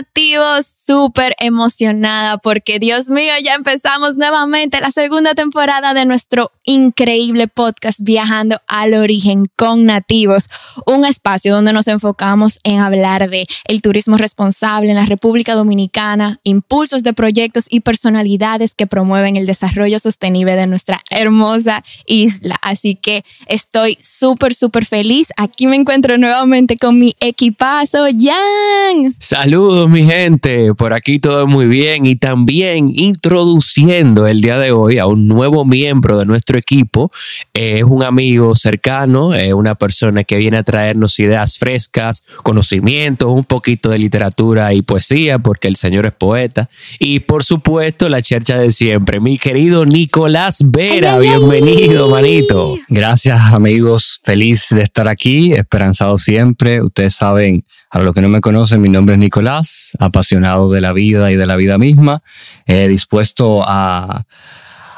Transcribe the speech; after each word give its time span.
Nativos, 0.00 0.66
súper 0.66 1.34
emocionada 1.38 2.38
porque 2.38 2.78
Dios 2.78 3.10
mío, 3.10 3.34
ya 3.44 3.52
empezamos 3.52 4.16
nuevamente 4.16 4.80
la 4.80 4.90
segunda 4.90 5.34
temporada 5.34 5.92
de 5.92 6.06
nuestro 6.06 6.52
increíble 6.64 7.48
podcast 7.48 8.00
Viajando 8.00 8.62
al 8.66 8.94
Origen 8.94 9.44
con 9.56 9.84
Nativos, 9.84 10.48
un 10.86 11.04
espacio 11.04 11.54
donde 11.54 11.74
nos 11.74 11.86
enfocamos 11.86 12.60
en 12.64 12.78
hablar 12.78 13.28
de 13.28 13.46
el 13.66 13.82
turismo 13.82 14.16
responsable 14.16 14.88
en 14.88 14.96
la 14.96 15.04
República 15.04 15.54
Dominicana, 15.54 16.40
impulsos 16.44 17.02
de 17.02 17.12
proyectos 17.12 17.66
y 17.68 17.80
personalidades 17.80 18.74
que 18.74 18.86
promueven 18.86 19.36
el 19.36 19.44
desarrollo 19.44 19.98
sostenible 19.98 20.56
de 20.56 20.66
nuestra 20.66 21.02
hermosa 21.10 21.84
isla. 22.06 22.56
Así 22.62 22.94
que 22.94 23.22
estoy 23.48 23.98
súper, 24.00 24.54
súper 24.54 24.86
feliz. 24.86 25.28
Aquí 25.36 25.66
me 25.66 25.76
encuentro 25.76 26.16
nuevamente 26.16 26.78
con 26.78 26.98
mi 26.98 27.14
equipazo, 27.20 28.06
Jan. 28.18 29.14
Saludos 29.18 29.89
mi 29.90 30.06
gente, 30.06 30.72
por 30.74 30.92
aquí 30.92 31.18
todo 31.18 31.46
muy 31.46 31.66
bien 31.66 32.06
y 32.06 32.14
también 32.14 32.86
introduciendo 32.88 34.26
el 34.28 34.40
día 34.40 34.58
de 34.58 34.70
hoy 34.70 34.98
a 34.98 35.06
un 35.06 35.26
nuevo 35.26 35.64
miembro 35.64 36.18
de 36.18 36.26
nuestro 36.26 36.58
equipo. 36.58 37.10
es 37.52 37.82
un 37.82 38.04
amigo 38.04 38.54
cercano, 38.54 39.34
es 39.34 39.52
una 39.52 39.74
persona 39.74 40.22
que 40.24 40.36
viene 40.36 40.58
a 40.58 40.62
traernos 40.62 41.18
ideas 41.18 41.58
frescas, 41.58 42.24
conocimientos, 42.42 43.28
un 43.30 43.44
poquito 43.44 43.90
de 43.90 43.98
literatura 43.98 44.72
y 44.72 44.82
poesía, 44.82 45.38
porque 45.40 45.66
el 45.68 45.76
señor 45.76 46.06
es 46.06 46.12
poeta. 46.12 46.70
Y 46.98 47.20
por 47.20 47.44
supuesto 47.44 48.08
la 48.08 48.22
chercha 48.22 48.58
de 48.58 48.70
siempre, 48.70 49.18
mi 49.18 49.38
querido 49.38 49.84
Nicolás 49.84 50.58
Vera, 50.64 51.18
bienvenido 51.18 52.08
manito. 52.08 52.76
Gracias 52.88 53.40
amigos, 53.52 54.20
feliz 54.22 54.66
de 54.70 54.82
estar 54.82 55.08
aquí, 55.08 55.52
esperanzado 55.52 56.16
siempre. 56.16 56.80
Ustedes 56.80 57.14
saben 57.14 57.64
a 57.90 57.98
los 57.98 58.14
que 58.14 58.22
no 58.22 58.28
me 58.28 58.40
conocen, 58.40 58.80
mi 58.80 58.88
nombre 58.88 59.16
es 59.16 59.20
Nicolás, 59.20 59.90
apasionado 59.98 60.70
de 60.70 60.80
la 60.80 60.92
vida 60.92 61.32
y 61.32 61.36
de 61.36 61.46
la 61.46 61.56
vida 61.56 61.76
misma, 61.76 62.22
eh, 62.66 62.86
dispuesto 62.86 63.64
a, 63.66 64.24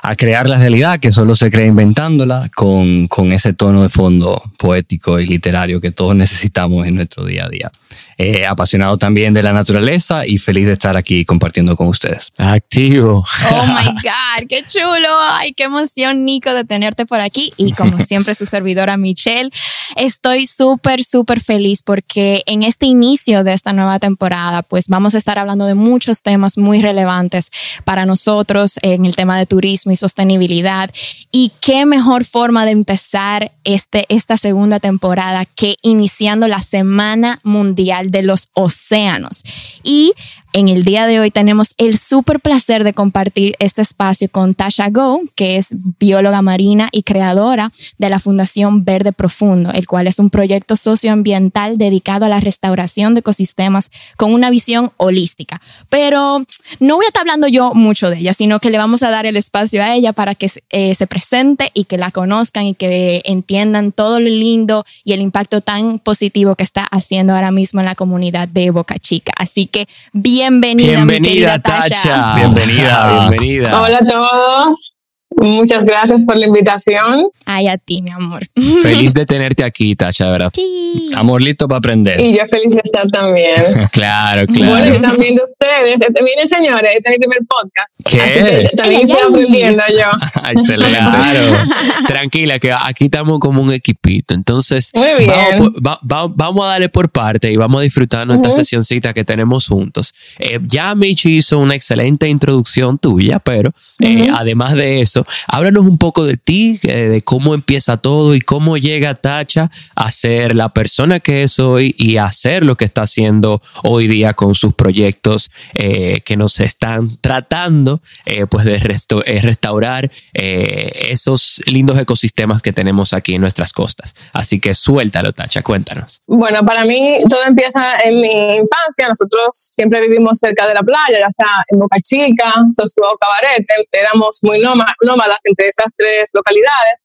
a, 0.02 0.14
crear 0.14 0.46
la 0.46 0.58
realidad 0.58 1.00
que 1.00 1.10
solo 1.10 1.34
se 1.34 1.50
crea 1.50 1.66
inventándola 1.66 2.50
con, 2.54 3.08
con 3.08 3.32
ese 3.32 3.54
tono 3.54 3.82
de 3.82 3.88
fondo 3.88 4.42
poético 4.58 5.18
y 5.18 5.26
literario 5.26 5.80
que 5.80 5.90
todos 5.90 6.14
necesitamos 6.14 6.86
en 6.86 6.96
nuestro 6.96 7.24
día 7.24 7.46
a 7.46 7.48
día. 7.48 7.70
Eh, 8.18 8.46
apasionado 8.46 8.98
también 8.98 9.32
de 9.32 9.42
la 9.42 9.52
naturaleza 9.52 10.26
y 10.26 10.38
feliz 10.38 10.66
de 10.66 10.72
estar 10.72 10.96
aquí 10.96 11.24
compartiendo 11.24 11.76
con 11.76 11.88
ustedes. 11.88 12.32
Activo. 12.36 13.24
Oh 13.50 13.66
my 13.66 13.86
God, 14.02 14.46
qué 14.48 14.62
chulo. 14.62 15.08
Ay, 15.30 15.54
qué 15.54 15.64
emoción, 15.64 16.24
Nico, 16.24 16.52
de 16.52 16.64
tenerte 16.64 17.06
por 17.06 17.20
aquí. 17.20 17.52
Y 17.56 17.72
como 17.72 17.98
siempre, 17.98 18.34
su 18.34 18.46
servidora 18.46 18.96
Michelle. 18.96 19.50
Estoy 19.96 20.46
súper, 20.46 21.04
súper 21.04 21.40
feliz 21.40 21.82
porque 21.82 22.42
en 22.46 22.62
este 22.62 22.86
inicio 22.86 23.44
de 23.44 23.52
esta 23.52 23.72
nueva 23.72 23.98
temporada, 23.98 24.62
pues 24.62 24.88
vamos 24.88 25.14
a 25.14 25.18
estar 25.18 25.38
hablando 25.38 25.66
de 25.66 25.74
muchos 25.74 26.22
temas 26.22 26.58
muy 26.58 26.82
relevantes 26.82 27.50
para 27.84 28.06
nosotros 28.06 28.78
en 28.82 29.04
el 29.04 29.16
tema 29.16 29.38
de 29.38 29.46
turismo 29.46 29.92
y 29.92 29.96
sostenibilidad. 29.96 30.90
Y 31.30 31.52
qué 31.60 31.86
mejor 31.86 32.24
forma 32.24 32.64
de 32.64 32.72
empezar 32.72 33.52
este, 33.64 34.06
esta 34.08 34.36
segunda 34.36 34.80
temporada 34.80 35.44
que 35.44 35.76
iniciando 35.82 36.48
la 36.48 36.60
Semana 36.60 37.40
Mundial 37.42 38.10
de 38.10 38.22
los 38.22 38.48
Océanos. 38.54 39.42
Y 39.82 40.12
en 40.52 40.68
el 40.68 40.84
día 40.84 41.06
de 41.06 41.18
hoy 41.18 41.30
tenemos 41.30 41.74
el 41.78 41.96
súper 41.96 42.40
placer 42.40 42.84
de 42.84 42.92
compartir 42.92 43.56
este 43.58 43.80
espacio 43.80 44.28
con 44.28 44.54
Tasha 44.54 44.90
Go, 44.90 45.22
que 45.34 45.56
es 45.56 45.68
bióloga 45.98 46.42
marina 46.42 46.88
y 46.92 47.02
creadora 47.02 47.72
de 47.98 48.10
la 48.10 48.18
Fundación 48.18 48.84
Verde 48.84 49.12
Profundo, 49.12 49.70
el 49.72 49.86
cual 49.86 50.06
es 50.06 50.18
un 50.18 50.30
proyecto 50.30 50.76
socioambiental 50.76 51.78
dedicado 51.78 52.26
a 52.26 52.28
la 52.28 52.40
restauración 52.40 53.14
de 53.14 53.20
ecosistemas 53.20 53.90
con 54.16 54.34
una 54.34 54.50
visión 54.50 54.92
holística. 54.98 55.60
Pero 55.88 56.44
no 56.80 56.96
voy 56.96 57.06
a 57.06 57.08
estar 57.08 57.22
hablando 57.22 57.48
yo 57.48 57.72
mucho 57.72 58.10
de 58.10 58.18
ella, 58.18 58.34
sino 58.34 58.60
que 58.60 58.70
le 58.70 58.78
vamos 58.78 59.02
a 59.02 59.10
dar 59.10 59.24
el 59.24 59.36
espacio 59.36 59.82
a 59.82 59.94
ella 59.94 60.12
para 60.12 60.34
que 60.34 60.50
eh, 60.70 60.94
se 60.94 61.06
presente 61.06 61.70
y 61.72 61.84
que 61.84 61.96
la 61.96 62.10
conozcan 62.10 62.66
y 62.66 62.74
que 62.74 63.22
entiendan 63.24 63.92
todo 63.92 64.20
lo 64.20 64.28
lindo 64.28 64.84
y 65.04 65.12
el 65.12 65.22
impacto 65.22 65.62
tan 65.62 65.98
positivo 65.98 66.56
que 66.56 66.62
está 66.62 66.84
haciendo 66.84 67.34
ahora 67.34 67.50
mismo 67.50 67.80
en 67.80 67.86
la 67.86 67.94
comunidad 67.94 68.48
de 68.48 68.70
Boca 68.70 68.98
Chica. 68.98 69.32
Así 69.36 69.66
que 69.66 69.86
bien 70.12 70.41
Bienvenida, 70.42 71.04
mi 71.04 71.20
querida 71.20 71.60
Tasha. 71.60 72.34
Bienvenida, 72.34 73.28
bienvenida. 73.30 73.80
Hola 73.80 73.98
a 73.98 74.04
todos. 74.04 75.01
Muchas 75.36 75.84
gracias 75.84 76.20
por 76.26 76.36
la 76.36 76.46
invitación. 76.46 77.28
Ay, 77.44 77.68
a 77.68 77.78
ti, 77.78 78.02
mi 78.02 78.10
amor. 78.10 78.46
Feliz 78.82 79.14
de 79.14 79.26
tenerte 79.32 79.64
aquí, 79.64 79.94
Tasha, 79.96 80.30
¿verdad? 80.30 80.50
Sí. 80.54 81.10
Amor 81.14 81.42
listo 81.42 81.68
para 81.68 81.78
aprender. 81.78 82.20
Y 82.20 82.36
yo 82.36 82.44
feliz 82.46 82.74
de 82.74 82.80
estar 82.82 83.08
también. 83.10 83.62
claro, 83.92 84.46
claro. 84.46 84.70
Bueno, 84.70 84.96
y 84.96 85.00
también 85.00 85.34
de 85.34 85.42
ustedes. 85.42 86.00
Este, 86.00 86.22
miren, 86.22 86.48
señores, 86.48 86.90
este 86.96 87.12
es 87.12 87.18
mi 87.18 87.26
primer 87.26 87.38
podcast. 87.46 88.00
¿Qué? 88.04 88.20
Así 88.20 88.68
que 88.68 88.76
también 88.76 89.00
estoy 89.02 89.20
aprendiendo 89.20 89.82
yo. 89.90 90.40
Excelente. 90.50 90.98
Claro. 90.98 92.06
Tranquila, 92.06 92.58
que 92.58 92.72
aquí 92.72 93.04
estamos 93.06 93.38
como 93.38 93.62
un 93.62 93.72
equipito. 93.72 94.34
Entonces, 94.34 94.90
Muy 94.94 95.14
bien. 95.18 95.30
Vamos, 95.30 95.70
va, 95.86 96.00
va, 96.10 96.26
vamos, 96.28 96.64
a 96.64 96.68
darle 96.68 96.88
por 96.88 97.10
parte 97.10 97.50
y 97.50 97.56
vamos 97.56 97.80
a 97.80 97.82
disfrutarnos 97.82 98.36
uh 98.36 98.40
-huh. 98.40 98.48
esta 98.48 98.56
sesioncita 98.56 99.12
que 99.12 99.24
tenemos 99.24 99.66
juntos. 99.66 100.14
Eh, 100.38 100.58
ya 100.66 100.94
Michi 100.94 101.38
hizo 101.38 101.58
una 101.58 101.74
excelente 101.74 102.28
introducción 102.28 102.98
tuya, 102.98 103.38
pero 103.38 103.70
uh 103.70 104.04
-huh. 104.04 104.28
eh, 104.28 104.30
además 104.34 104.74
de 104.74 105.00
eso, 105.00 105.21
háblanos 105.46 105.84
un 105.84 105.98
poco 105.98 106.24
de 106.24 106.36
ti, 106.36 106.78
eh, 106.82 107.08
de 107.08 107.22
cómo 107.22 107.54
empieza 107.54 107.96
todo 107.96 108.34
y 108.34 108.40
cómo 108.40 108.76
llega 108.76 109.14
Tacha 109.14 109.70
a 109.94 110.10
ser 110.10 110.54
la 110.54 110.70
persona 110.70 111.20
que 111.20 111.42
es 111.42 111.58
hoy 111.58 111.94
y 111.98 112.16
a 112.16 112.24
hacer 112.24 112.64
lo 112.64 112.76
que 112.76 112.84
está 112.84 113.02
haciendo 113.02 113.62
hoy 113.82 114.08
día 114.08 114.34
con 114.34 114.54
sus 114.54 114.74
proyectos 114.74 115.50
eh, 115.74 116.20
que 116.24 116.36
nos 116.36 116.60
están 116.60 117.16
tratando 117.20 118.00
eh, 118.26 118.46
pues 118.46 118.64
de 118.64 118.78
resto, 118.78 119.22
restaurar 119.42 120.10
esos 120.32 121.60
lindos 121.66 121.98
ecosistemas 121.98 122.62
que 122.62 122.72
tenemos 122.72 123.12
aquí 123.12 123.34
en 123.34 123.40
nuestras 123.40 123.72
costas. 123.72 124.14
Así 124.32 124.60
que 124.60 124.74
suéltalo, 124.74 125.32
Tacha, 125.32 125.62
cuéntanos. 125.62 126.22
Bueno, 126.26 126.64
para 126.64 126.84
mí 126.84 127.18
todo 127.28 127.44
empieza 127.46 128.00
en 128.04 128.20
mi 128.20 128.30
infancia. 128.30 129.08
Nosotros 129.08 129.48
siempre 129.52 130.00
vivimos 130.00 130.38
cerca 130.38 130.66
de 130.66 130.74
la 130.74 130.82
playa, 130.82 131.18
ya 131.20 131.30
sea 131.30 131.64
en 131.68 131.78
Boca 131.78 131.96
Chica, 132.00 132.54
Sosúa 132.72 133.12
o 133.12 133.18
Cabarete. 133.18 133.74
Éramos 133.92 134.38
muy 134.42 134.60
nómadas 134.60 134.94
nómadas 135.12 135.38
entre 135.44 135.68
esas 135.68 135.90
tres 135.96 136.30
localidades. 136.34 137.04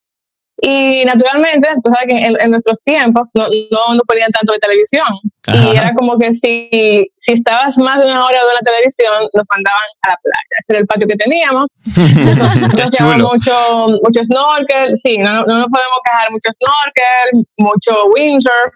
Y 0.60 1.04
naturalmente, 1.04 1.68
tú 1.84 1.90
sabes 1.90 2.06
que 2.08 2.18
en, 2.18 2.40
en 2.40 2.50
nuestros 2.50 2.82
tiempos 2.82 3.30
no, 3.34 3.44
no, 3.70 3.94
no, 3.94 4.02
ponían 4.02 4.30
tanto 4.32 4.52
de 4.52 4.58
televisión. 4.58 5.06
Ajá. 5.46 5.56
Y 5.56 5.76
era 5.76 5.94
como 5.94 6.18
que 6.18 6.34
si, 6.34 6.68
si 7.14 7.32
estabas 7.32 7.78
más 7.78 8.00
de 8.00 8.06
una 8.06 8.24
hora 8.24 8.38
de 8.38 8.54
la 8.54 8.60
televisión, 8.60 9.28
nos 9.32 9.46
mandaban 9.54 9.88
a 10.02 10.08
la 10.08 10.16
playa. 10.20 10.54
Ese 10.58 10.72
era 10.72 10.80
el 10.80 10.86
patio 10.86 11.06
que 11.06 11.14
teníamos. 11.14 11.66
Nosotros 12.16 12.90
llevamos 12.90 13.32
mucho, 13.34 14.00
mucho 14.02 14.24
snorkel. 14.24 14.96
Sí, 14.96 15.16
no, 15.18 15.30
no, 15.30 15.46
no 15.46 15.58
nos 15.58 15.68
podemos 15.68 15.98
quejar. 16.04 16.28
Mucho 16.32 16.50
snorkel, 16.50 17.46
mucho 17.58 17.92
windsurf. 18.16 18.74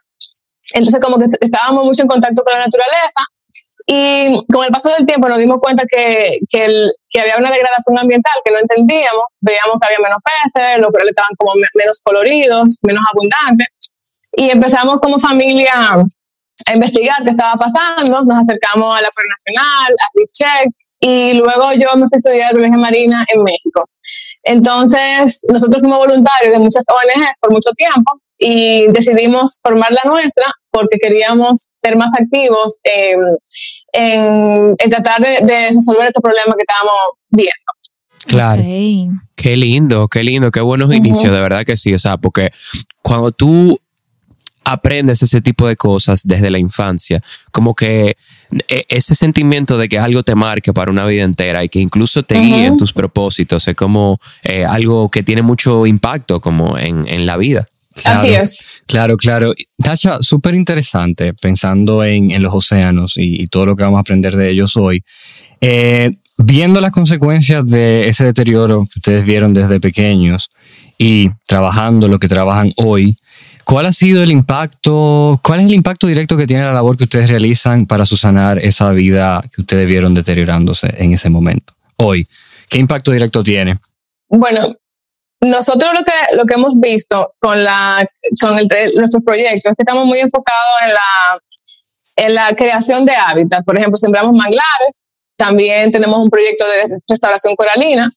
Entonces, 0.75 1.01
como 1.01 1.19
que 1.19 1.27
estábamos 1.41 1.85
mucho 1.85 2.03
en 2.03 2.09
contacto 2.09 2.45
con 2.45 2.53
la 2.53 2.61
naturaleza. 2.67 3.23
Y 3.87 4.45
con 4.53 4.65
el 4.65 4.71
paso 4.71 4.91
del 4.97 5.07
tiempo 5.07 5.29
nos 5.29 5.39
dimos 5.39 5.59
cuenta 5.61 5.85
que, 5.89 6.39
que, 6.49 6.65
el, 6.65 6.93
que, 7.09 7.21
había 7.21 7.37
una 7.37 7.51
degradación 7.51 7.99
ambiental 7.99 8.35
que 8.45 8.53
no 8.53 8.59
entendíamos. 8.59 9.23
Veíamos 9.41 9.77
que 9.81 9.87
había 9.87 9.99
menos 9.99 10.19
peces, 10.23 10.79
los 10.79 10.91
corales 10.91 11.11
estaban 11.11 11.31
como 11.37 11.53
menos 11.75 12.01
coloridos, 12.03 12.79
menos 12.83 13.05
abundantes. 13.13 14.29
Y 14.35 14.51
empezamos 14.51 15.01
como 15.01 15.19
familia 15.19 15.73
a 16.67 16.75
investigar 16.75 17.23
qué 17.25 17.31
estaba 17.31 17.55
pasando. 17.55 18.23
Nos 18.23 18.39
acercamos 18.39 18.97
a 18.97 19.01
la 19.01 19.09
Parque 19.11 19.29
Nacional, 19.29 19.93
a 19.93 20.07
Check, 20.33 20.73
y 21.01 21.35
luego 21.35 21.73
yo 21.73 21.97
me 21.97 22.07
fui 22.09 22.15
a 22.15 22.17
estudiar 22.17 22.55
biología 22.55 22.79
marina 22.79 23.25
en 23.35 23.43
México. 23.43 23.89
Entonces, 24.45 25.45
nosotros 25.51 25.83
fuimos 25.83 25.99
voluntarios 25.99 26.53
de 26.53 26.59
muchas 26.59 26.85
ONGs 26.89 27.39
por 27.41 27.53
mucho 27.53 27.71
tiempo 27.73 28.21
y 28.43 28.87
decidimos 28.89 29.61
formar 29.63 29.91
la 29.93 30.11
nuestra 30.11 30.47
porque 30.71 30.99
queríamos 31.01 31.71
ser 31.75 31.97
más 31.97 32.11
activos 32.19 32.81
en, 32.83 33.21
en, 33.93 34.75
en 34.79 34.91
tratar 34.91 35.21
de, 35.21 35.45
de, 35.47 35.71
resolver 35.71 36.07
estos 36.07 36.23
problemas 36.23 36.57
que 36.57 36.63
estábamos 36.63 36.97
viendo. 37.31 37.53
Claro. 38.27 38.63
Okay. 38.63 39.09
Qué 39.37 39.57
lindo, 39.57 40.09
qué 40.09 40.23
lindo, 40.25 40.51
qué 40.51 40.61
buenos 40.61 40.89
uh 40.89 40.93
-huh. 40.93 40.97
inicios, 40.97 41.33
de 41.33 41.41
verdad 41.41 41.65
que 41.65 41.77
sí. 41.77 41.95
O 41.95 41.99
sea, 41.99 42.17
porque 42.17 42.51
cuando 43.03 43.33
tú 43.33 43.79
aprendes 44.65 45.23
ese 45.23 45.41
tipo 45.41 45.67
de 45.67 45.77
cosas 45.77 46.23
desde 46.25 46.51
la 46.51 46.59
infancia, 46.59 47.23
como 47.51 47.75
que 47.75 48.17
ese 48.69 49.15
sentimiento 49.15 49.77
de 49.77 49.89
que 49.89 49.99
algo 49.99 50.23
te 50.23 50.35
marque 50.35 50.73
para 50.73 50.91
una 50.91 51.05
vida 51.07 51.25
entera 51.25 51.65
y 51.65 51.69
que 51.69 51.81
incluso 51.81 52.23
te 52.23 52.37
uh 52.37 52.39
-huh. 52.39 52.45
guíe 52.45 52.67
en 52.67 52.77
tus 52.77 52.93
propósitos, 52.93 53.67
es 53.69 53.75
como 53.75 54.19
eh, 54.43 54.65
algo 54.65 55.11
que 55.11 55.23
tiene 55.23 55.43
mucho 55.43 55.87
impacto 55.87 56.41
como 56.41 56.79
en, 56.79 57.07
en 57.09 57.27
la 57.27 57.37
vida. 57.37 57.67
Claro, 57.95 58.19
Así 58.19 58.29
es. 58.29 58.67
Claro, 58.87 59.17
claro. 59.17 59.53
Tacha, 59.77 60.19
súper 60.23 60.55
interesante 60.55 61.35
pensando 61.35 62.05
en, 62.05 62.31
en, 62.31 62.43
los 62.43 62.55
océanos 62.55 63.17
y, 63.17 63.43
y, 63.43 63.47
todo 63.47 63.67
lo 63.67 63.77
que 63.77 63.83
vamos 63.83 63.99
a 63.99 64.01
aprender 64.01 64.37
de 64.37 64.51
ellos 64.51 64.77
hoy. 64.77 65.03
Eh, 65.61 66.13
viendo 66.39 66.81
las 66.81 66.91
consecuencias 66.91 67.69
de 67.69 68.09
ese 68.09 68.25
deterioro 68.25 68.87
que 68.93 68.99
ustedes 68.99 69.25
vieron 69.25 69.55
desde 69.55 69.81
pequeños 69.81 70.51
y 70.99 71.31
trabajando 71.47 72.09
lo 72.09 72.19
que 72.19 72.29
trabajan 72.29 72.71
hoy, 72.77 73.17
¿Cuál 73.65 73.87
ha 73.87 73.93
sido 73.93 74.23
el 74.23 74.31
impacto, 74.31 75.41
cuál 75.43 75.61
es 75.61 75.67
el 75.67 75.75
impacto 75.75 76.07
directo 76.07 76.37
que 76.37 76.47
tiene 76.47 76.65
la 76.65 76.73
labor 76.73 76.97
que 76.97 77.05
ustedes 77.05 77.31
realizan 77.31 77.87
para 77.87 78.05
susanar 78.05 78.59
esa 78.59 78.91
vida 78.91 79.43
que 79.55 79.61
ustedes 79.61 79.87
vieron 79.87 80.15
deteriorándose 80.15 80.93
en 80.99 81.13
ese 81.13 81.31
momento? 81.31 81.73
Hoy, 81.97 82.27
¿qué 82.69 82.79
impacto 82.79 83.13
directo 83.13 83.43
tiene? 83.43 83.79
Bueno, 84.29 84.61
nosotros 85.43 85.93
lo 85.93 86.05
que, 86.05 86.37
lo 86.37 86.45
que 86.45 86.55
hemos 86.55 86.79
visto 86.79 87.35
con, 87.41 87.63
la, 87.65 88.09
con 88.41 88.59
el, 88.59 88.69
nuestros 88.95 89.23
proyectos 89.25 89.67
es 89.67 89.75
que 89.77 89.83
estamos 89.83 90.07
muy 90.07 90.21
enfocados 90.21 90.83
en 90.83 90.95
la, 90.95 91.41
en 92.17 92.35
la 92.35 92.55
creación 92.55 93.05
de 93.05 93.13
hábitat. 93.15 93.65
Por 93.65 93.77
ejemplo, 93.77 93.97
sembramos 93.97 94.33
manglares, 94.33 95.09
también 95.37 95.91
tenemos 95.91 96.19
un 96.19 96.31
proyecto 96.31 96.65
de 96.65 96.97
restauración 97.09 97.57
coralina 97.57 98.09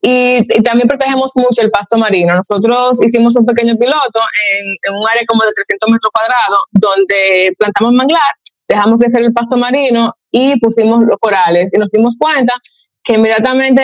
y, 0.00 0.46
también 0.62 0.88
protegemos 0.88 1.32
mucho 1.34 1.60
el 1.60 1.70
pasto 1.70 1.98
marino. 1.98 2.34
Nosotros 2.34 3.02
hicimos 3.02 3.36
un 3.36 3.44
pequeño 3.44 3.76
piloto 3.76 4.20
en, 4.56 4.94
un 4.94 5.06
área 5.06 5.22
como 5.26 5.44
de 5.44 5.52
300 5.52 5.90
metros 5.90 6.10
cuadrados 6.12 6.60
donde 6.70 7.52
plantamos 7.58 7.92
manglar, 7.92 8.32
dejamos 8.66 8.98
crecer 8.98 9.20
el 9.20 9.34
pasto 9.34 9.58
marino 9.58 10.14
y 10.30 10.58
pusimos 10.58 11.02
los 11.02 11.18
corales 11.18 11.74
y 11.74 11.78
nos 11.78 11.90
dimos 11.90 12.16
cuenta 12.18 12.54
que 13.02 13.14
inmediatamente 13.14 13.82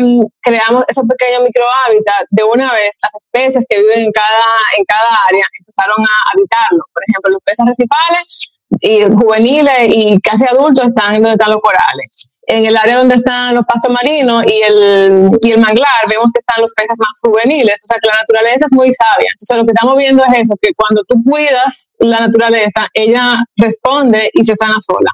mm, 0.00 0.22
creamos 0.42 0.84
esos 0.88 1.04
pequeños 1.04 1.42
microhábitats, 1.42 2.26
de 2.30 2.44
una 2.44 2.72
vez 2.72 2.98
las 3.02 3.14
especies 3.14 3.64
que 3.68 3.78
viven 3.78 4.06
en 4.06 4.12
cada, 4.12 4.44
en 4.76 4.84
cada 4.84 5.18
área 5.28 5.46
empezaron 5.58 6.00
a 6.00 6.30
habitarlo. 6.32 6.84
Por 6.92 7.02
ejemplo, 7.08 7.30
los 7.32 7.42
peces 7.44 7.66
recifales 7.66 8.52
y 8.80 9.02
juveniles 9.04 9.88
y 9.88 10.20
casi 10.20 10.46
adultos 10.46 10.86
están 10.86 11.14
donde 11.14 11.30
están 11.32 11.50
los 11.50 11.60
corales 11.60 12.28
en 12.48 12.64
el 12.64 12.76
área 12.76 12.96
donde 12.96 13.14
están 13.14 13.54
los 13.54 13.64
pastos 13.66 13.92
marinos 13.92 14.42
y 14.46 14.62
el, 14.62 15.28
y 15.42 15.52
el 15.52 15.60
manglar, 15.60 16.00
vemos 16.08 16.32
que 16.32 16.38
están 16.38 16.62
los 16.62 16.72
peces 16.72 16.96
más 16.98 17.20
juveniles. 17.22 17.74
O 17.84 17.86
sea, 17.86 17.98
que 18.00 18.08
la 18.08 18.16
naturaleza 18.16 18.64
es 18.64 18.72
muy 18.72 18.90
sabia. 18.90 19.28
Entonces, 19.32 19.56
lo 19.58 19.66
que 19.66 19.72
estamos 19.72 19.96
viendo 19.98 20.24
es 20.24 20.40
eso, 20.40 20.54
que 20.60 20.72
cuando 20.74 21.02
tú 21.06 21.22
cuidas 21.22 21.94
la 21.98 22.20
naturaleza, 22.20 22.88
ella 22.94 23.44
responde 23.56 24.30
y 24.32 24.44
se 24.44 24.56
sana 24.56 24.80
sola. 24.80 25.10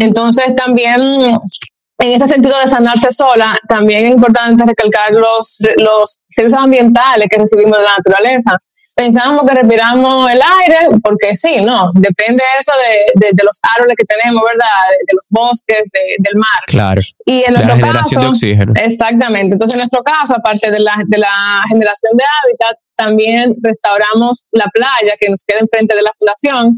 Entonces, 0.00 0.54
también 0.54 1.00
en 2.00 2.12
ese 2.12 2.28
sentido 2.28 2.58
de 2.60 2.68
sanarse 2.68 3.12
sola, 3.12 3.52
también 3.68 4.06
es 4.06 4.12
importante 4.12 4.64
recalcar 4.66 5.12
los, 5.12 5.58
los 5.76 6.18
servicios 6.28 6.62
ambientales 6.62 7.28
que 7.30 7.38
recibimos 7.38 7.78
de 7.78 7.84
la 7.84 7.96
naturaleza 7.98 8.58
pensamos 9.00 9.44
que 9.48 9.54
respiramos 9.54 10.30
el 10.30 10.40
aire, 10.60 10.98
porque 11.02 11.34
sí, 11.34 11.56
no, 11.64 11.90
depende 11.94 12.42
eso 12.60 12.72
de, 13.14 13.28
de, 13.32 13.42
los 13.44 13.58
árboles 13.74 13.96
que 13.96 14.04
tenemos, 14.04 14.42
¿verdad? 14.44 14.76
De, 15.06 15.14
los 15.14 15.26
bosques, 15.30 15.88
del 16.18 16.36
mar. 16.36 16.60
Claro. 16.66 17.00
Y 17.24 17.42
en 17.44 17.54
nuestro 17.54 17.78
caso, 17.80 18.20
de 18.20 18.26
oxígeno. 18.26 18.72
exactamente. 18.76 19.54
Entonces, 19.54 19.76
en 19.76 19.80
nuestro 19.80 20.02
caso, 20.02 20.34
aparte 20.36 20.70
de 20.70 20.80
la, 20.80 20.94
de 21.06 21.16
la 21.16 21.62
generación 21.70 22.12
de 22.16 22.24
hábitat, 22.24 22.76
también 22.96 23.54
restauramos 23.62 24.48
la 24.52 24.66
playa 24.66 25.16
que 25.18 25.30
nos 25.30 25.44
queda 25.44 25.60
enfrente 25.60 25.96
de 25.96 26.02
la 26.02 26.12
fundación. 26.18 26.70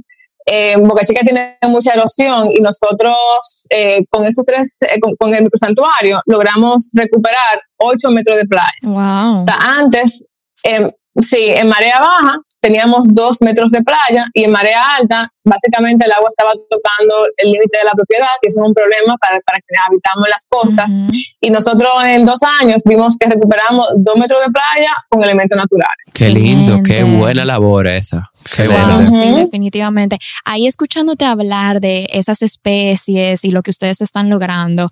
Eh, 0.46 0.76
Boca 0.76 1.04
Chica 1.04 1.20
tiene 1.22 1.56
mucha 1.68 1.92
erosión 1.92 2.50
y 2.50 2.60
nosotros 2.60 3.66
eh, 3.70 4.04
con 4.10 4.24
esos 4.26 4.44
tres, 4.44 4.78
eh, 4.82 4.98
con, 5.00 5.12
con, 5.16 5.34
el 5.34 5.48
santuario, 5.54 6.20
logramos 6.26 6.90
recuperar 6.94 7.62
8 7.76 8.10
metros 8.10 8.36
de 8.36 8.46
playa. 8.46 8.66
Wow. 8.82 9.42
O 9.42 9.44
sea, 9.44 9.56
antes 9.56 10.24
eh, 10.64 10.88
Sí, 11.20 11.44
en 11.48 11.68
marea 11.68 12.00
baja 12.00 12.36
teníamos 12.62 13.06
dos 13.10 13.42
metros 13.42 13.70
de 13.72 13.82
playa 13.82 14.24
y 14.32 14.44
en 14.44 14.50
marea 14.50 14.94
alta, 14.96 15.28
básicamente 15.44 16.06
el 16.06 16.12
agua 16.12 16.28
estaba 16.30 16.52
tocando 16.52 17.14
el 17.36 17.50
límite 17.50 17.76
de 17.78 17.84
la 17.84 17.90
propiedad, 17.90 18.28
que 18.40 18.46
eso 18.46 18.62
es 18.62 18.68
un 18.68 18.72
problema 18.72 19.16
para, 19.18 19.40
para 19.40 19.58
quienes 19.60 19.82
habitamos 19.86 20.28
las 20.28 20.46
costas. 20.48 20.90
Y 21.40 21.50
nosotros 21.50 21.90
en 22.04 22.24
dos 22.24 22.38
años 22.60 22.82
vimos 22.84 23.16
que 23.18 23.28
recuperamos 23.28 23.88
dos 23.96 24.16
metros 24.16 24.42
de 24.46 24.52
playa 24.52 24.92
con 25.10 25.22
elementos 25.22 25.56
naturales. 25.56 26.06
Qué 26.14 26.30
lindo, 26.30 26.82
qué 26.82 27.02
buena 27.02 27.44
labor 27.44 27.88
esa. 27.88 28.30
Sí, 28.44 29.32
definitivamente. 29.34 30.18
Ahí 30.44 30.66
escuchándote 30.66 31.24
hablar 31.24 31.80
de 31.80 32.06
esas 32.12 32.42
especies 32.42 33.44
y 33.44 33.50
lo 33.50 33.62
que 33.62 33.70
ustedes 33.70 34.00
están 34.00 34.30
logrando. 34.30 34.90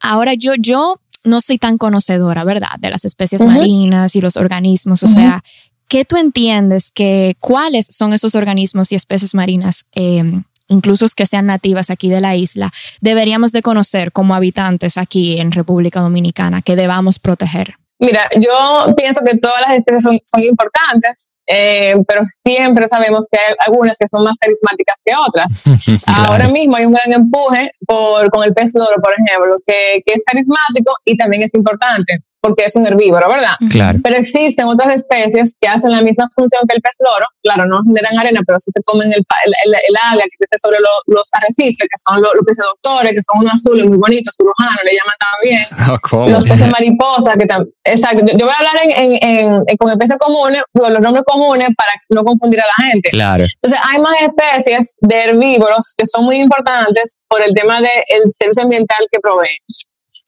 Ahora 0.00 0.34
yo, 0.34 0.52
yo 0.58 1.00
no 1.24 1.40
soy 1.40 1.58
tan 1.58 1.78
conocedora, 1.78 2.44
¿verdad? 2.44 2.78
De 2.78 2.90
las 2.90 3.04
especies 3.04 3.42
marinas 3.42 4.16
y 4.16 4.20
los 4.20 4.36
organismos. 4.36 5.02
O 5.02 5.08
sea, 5.08 5.40
¿qué 5.88 6.04
tú 6.04 6.16
entiendes 6.16 6.90
que 6.90 7.36
cuáles 7.40 7.86
son 7.90 8.12
esos 8.12 8.34
organismos 8.34 8.92
y 8.92 8.94
especies 8.94 9.34
marinas, 9.34 9.84
eh, 9.94 10.24
incluso 10.68 11.06
que 11.14 11.26
sean 11.26 11.46
nativas 11.46 11.90
aquí 11.90 12.08
de 12.08 12.20
la 12.20 12.36
isla, 12.36 12.72
deberíamos 13.00 13.52
de 13.52 13.62
conocer 13.62 14.12
como 14.12 14.34
habitantes 14.34 14.98
aquí 14.98 15.40
en 15.40 15.52
República 15.52 16.00
Dominicana, 16.00 16.62
que 16.62 16.76
debamos 16.76 17.18
proteger? 17.18 17.74
Mira, 17.98 18.22
yo 18.40 18.94
pienso 18.96 19.22
que 19.24 19.36
todas 19.38 19.60
las 19.60 19.72
especies 19.72 20.02
son, 20.02 20.18
son 20.24 20.42
importantes, 20.42 21.32
eh, 21.48 21.94
pero 22.06 22.20
siempre 22.24 22.86
sabemos 22.86 23.26
que 23.30 23.38
hay 23.38 23.54
algunas 23.66 23.96
que 23.96 24.06
son 24.06 24.22
más 24.22 24.36
carismáticas 24.38 25.00
que 25.04 25.12
otras. 25.16 25.50
Ahora 26.06 26.48
mismo 26.48 26.76
hay 26.76 26.84
un 26.84 26.92
gran 26.92 27.12
empuje 27.12 27.70
por, 27.86 28.28
con 28.28 28.44
el 28.44 28.52
pez 28.52 28.76
oro, 28.76 29.00
por 29.02 29.12
ejemplo, 29.12 29.56
que, 29.66 30.02
que 30.04 30.12
es 30.12 30.24
carismático 30.24 30.92
y 31.04 31.16
también 31.16 31.42
es 31.42 31.54
importante 31.54 32.22
porque 32.40 32.64
es 32.64 32.76
un 32.76 32.86
herbívoro, 32.86 33.28
¿verdad? 33.28 33.54
Claro. 33.70 33.98
Pero 34.02 34.16
existen 34.16 34.66
otras 34.66 34.94
especies 34.94 35.54
que 35.60 35.68
hacen 35.68 35.90
la 35.90 36.02
misma 36.02 36.28
función 36.34 36.62
que 36.68 36.76
el 36.76 36.82
pez 36.82 36.96
loro. 37.04 37.26
Claro, 37.42 37.66
no 37.66 37.80
generan 37.84 38.18
arena, 38.18 38.40
pero 38.46 38.58
sí 38.58 38.70
se 38.70 38.82
comen 38.84 39.08
el, 39.12 39.24
el, 39.46 39.74
el, 39.74 39.96
alga 40.10 40.24
que 40.24 40.44
está 40.44 40.56
sobre 40.58 40.78
los 40.80 41.28
arrecifes, 41.32 41.76
que 41.76 41.98
son 42.06 42.22
los, 42.22 42.32
peces 42.46 42.64
doctores, 42.64 43.12
que 43.12 43.22
son 43.22 43.40
unos 43.40 43.54
azules 43.54 43.86
muy 43.86 43.98
bonitos, 43.98 44.34
cirujanos, 44.36 44.82
le 44.84 44.92
llaman 44.94 45.18
también. 45.18 45.98
Oh, 46.12 46.28
los 46.28 46.46
peces 46.46 46.68
mariposa, 46.78 47.34
que 47.34 47.46
también. 47.46 47.74
Exacto. 47.84 48.24
Yo 48.26 48.46
voy 48.46 48.54
a 48.54 48.58
hablar 48.58 48.76
en, 48.84 48.90
en, 48.90 49.62
en, 49.66 49.76
con 49.76 49.90
especies 49.90 50.18
comunes, 50.18 50.62
los 50.74 51.00
nombres 51.00 51.24
comunes 51.26 51.68
para 51.76 51.92
no 52.10 52.22
confundir 52.22 52.60
a 52.60 52.64
la 52.64 52.86
gente. 52.90 53.10
Claro. 53.10 53.44
Entonces, 53.44 53.80
hay 53.84 53.98
más 53.98 54.14
especies 54.20 54.96
de 55.00 55.24
herbívoros 55.24 55.94
que 55.96 56.06
son 56.06 56.24
muy 56.24 56.36
importantes 56.36 57.20
por 57.28 57.42
el 57.42 57.52
tema 57.54 57.80
del 57.80 58.30
servicio 58.30 58.62
ambiental 58.62 59.06
que 59.10 59.18
proveen. 59.20 59.56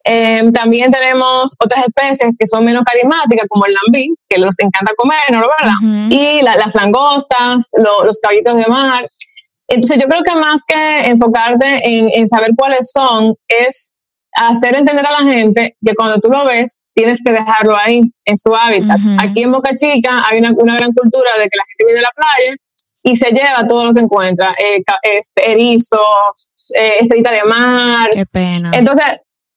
Em, 0.02 0.50
también 0.52 0.90
tenemos 0.90 1.54
otras 1.62 1.84
especies 1.86 2.32
que 2.38 2.46
son 2.46 2.64
menos 2.64 2.82
carismáticas, 2.84 3.46
como 3.48 3.66
el 3.66 3.74
lambí, 3.74 4.14
que 4.28 4.38
nos 4.38 4.58
encanta 4.58 4.92
comer, 4.96 5.30
¿no? 5.32 5.40
¿verdad? 5.40 6.08
Y 6.10 6.40
las 6.42 6.74
langostas, 6.74 7.70
los 7.76 8.18
caballitos 8.20 8.56
de 8.56 8.66
mar. 8.66 9.06
Entonces 9.68 9.98
yo 10.02 10.08
creo 10.08 10.22
que 10.22 10.34
más 10.34 10.62
que 10.66 11.10
enfocarte 11.10 11.80
en, 11.84 12.26
saber 12.28 12.50
cuáles 12.56 12.90
son, 12.90 13.34
es 13.46 13.98
hacer 14.32 14.74
entender 14.74 15.06
a 15.06 15.22
la 15.22 15.32
gente 15.32 15.76
que 15.84 15.94
cuando 15.94 16.18
tú 16.18 16.28
lo 16.28 16.44
ves, 16.44 16.86
tienes 16.94 17.20
que 17.24 17.32
dejarlo 17.32 17.76
ahí, 17.76 18.02
en 18.24 18.36
su 18.36 18.54
hábitat. 18.54 18.98
Aquí 19.18 19.42
en 19.42 19.52
Boca 19.52 19.74
Chica 19.74 20.24
hay 20.28 20.38
una, 20.38 20.52
gran 20.52 20.92
cultura 20.92 21.30
de 21.38 21.48
que 21.48 21.56
la 21.56 21.64
gente 21.68 21.84
viene 21.86 22.00
a 22.00 22.02
la 22.02 22.10
playa 22.14 22.54
y 23.02 23.16
se 23.16 23.30
lleva 23.30 23.66
todo 23.66 23.86
lo 23.86 23.94
que 23.94 24.00
encuentra, 24.00 24.54
eh, 24.58 24.82
este, 25.02 25.52
erizo, 25.52 26.00
eh, 26.74 26.94
estrellita 27.00 27.30
de 27.30 27.44
mar. 27.44 28.10
Qué 28.12 28.26
pena. 28.26 28.72
Entonces, 28.74 29.04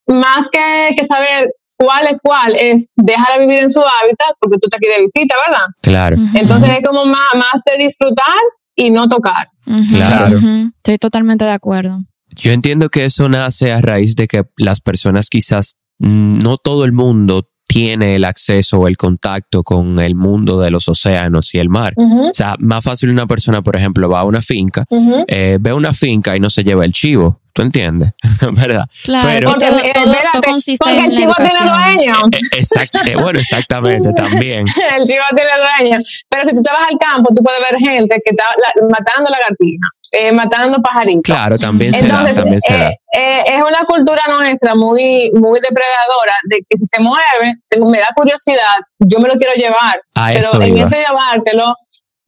más 0.07 0.47
que, 0.49 0.95
que 0.95 1.03
saber 1.03 1.49
cuál 1.77 2.05
es 2.07 2.17
cuál, 2.21 2.55
es 2.55 2.93
dejar 2.95 3.39
de 3.39 3.45
vivir 3.45 3.63
en 3.63 3.69
su 3.69 3.79
hábitat 3.79 4.35
porque 4.39 4.57
tú 4.59 4.67
estás 4.67 4.77
aquí 4.77 4.87
de 4.87 5.01
visita, 5.01 5.35
¿verdad? 5.47 5.65
Claro. 5.81 6.17
Entonces 6.33 6.69
es 6.69 6.85
como 6.85 7.05
más, 7.05 7.33
más 7.33 7.61
de 7.65 7.83
disfrutar 7.83 8.39
y 8.75 8.89
no 8.89 9.07
tocar. 9.07 9.49
Claro. 9.89 10.39
Estoy 10.77 10.97
totalmente 10.97 11.45
de 11.45 11.51
acuerdo. 11.51 12.03
Yo 12.35 12.51
entiendo 12.51 12.89
que 12.89 13.05
eso 13.05 13.29
nace 13.29 13.71
a 13.71 13.81
raíz 13.81 14.15
de 14.15 14.27
que 14.27 14.43
las 14.57 14.81
personas 14.81 15.29
quizás 15.29 15.75
mm, 15.99 16.39
no 16.39 16.57
todo 16.57 16.85
el 16.85 16.91
mundo 16.91 17.43
tiene 17.73 18.15
el 18.15 18.23
acceso 18.23 18.77
o 18.77 18.87
el 18.87 18.97
contacto 18.97 19.63
con 19.63 19.99
el 19.99 20.13
mundo 20.13 20.59
de 20.59 20.69
los 20.69 20.87
océanos 20.87 21.55
y 21.55 21.57
el 21.57 21.69
mar. 21.69 21.95
O 21.97 22.31
sea, 22.31 22.55
más 22.59 22.83
fácil 22.83 23.09
una 23.09 23.25
persona, 23.25 23.63
por 23.63 23.75
ejemplo, 23.75 24.07
va 24.07 24.19
a 24.19 24.25
una 24.25 24.43
finca, 24.43 24.85
eh, 25.27 25.57
ve 25.59 25.73
una 25.73 25.91
finca 25.91 26.37
y 26.37 26.39
no 26.39 26.51
se 26.51 26.63
lleva 26.63 26.85
el 26.85 26.93
chivo. 26.93 27.39
¿Tú 27.51 27.61
entiendes? 27.61 28.13
¿Verdad? 28.51 28.85
Claro, 29.03 29.29
Pero, 29.29 29.51
porque, 29.51 29.91
todo, 29.93 30.05
todo, 30.33 30.41
consiste 30.41 30.83
porque 30.83 31.05
el 31.05 31.11
chivo 31.11 31.33
tiene 31.35 31.51
dueño. 31.53 32.15
Eh, 32.31 33.11
eh, 33.11 33.15
bueno, 33.15 33.39
exactamente, 33.39 34.11
también. 34.15 34.65
el 34.67 35.05
chivo 35.05 35.23
tiene 35.35 35.51
dueño. 35.79 35.97
Pero 36.29 36.45
si 36.45 36.55
tú 36.55 36.61
te 36.63 36.71
vas 36.71 36.87
al 36.91 36.97
campo, 36.97 37.31
tú 37.33 37.43
puedes 37.43 37.59
ver 37.59 37.79
gente 37.79 38.19
que 38.25 38.31
está 38.31 38.43
matando 38.89 39.29
lagartijas, 39.29 39.89
eh, 40.13 40.31
matando 40.31 40.79
pajaritos. 40.81 41.23
Claro, 41.23 41.57
también 41.57 41.91
se 41.91 42.07
da, 42.07 42.31
también 42.31 42.61
se 42.61 42.77
da. 42.77 42.91
es 43.11 43.61
una 43.61 43.83
cultura 43.87 44.21
nuestra 44.29 44.75
muy, 44.75 45.31
muy 45.33 45.59
depredadora 45.59 46.35
de 46.49 46.57
que 46.69 46.77
si 46.77 46.85
se 46.85 47.01
mueve, 47.01 47.55
me 47.79 47.97
da 47.97 48.09
curiosidad, 48.15 48.77
yo 48.99 49.19
me 49.19 49.27
lo 49.27 49.35
quiero 49.35 49.53
llevar. 49.55 50.01
pero 50.13 50.61
en 50.61 50.77
ese 50.77 50.97
llevártelo, 50.97 51.73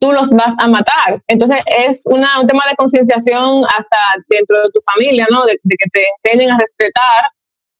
tú 0.00 0.12
los 0.12 0.30
vas 0.30 0.56
a 0.58 0.66
matar. 0.66 1.20
Entonces 1.28 1.60
es 1.66 2.02
una, 2.06 2.40
un 2.40 2.46
tema 2.48 2.64
de 2.68 2.74
concienciación 2.74 3.62
hasta 3.64 3.96
dentro 4.28 4.60
de 4.62 4.68
tu 4.70 4.80
familia, 4.92 5.26
¿no? 5.30 5.44
De, 5.44 5.52
que 5.54 5.88
te 5.92 6.04
enseñen 6.08 6.50
a 6.50 6.58
respetar 6.58 7.30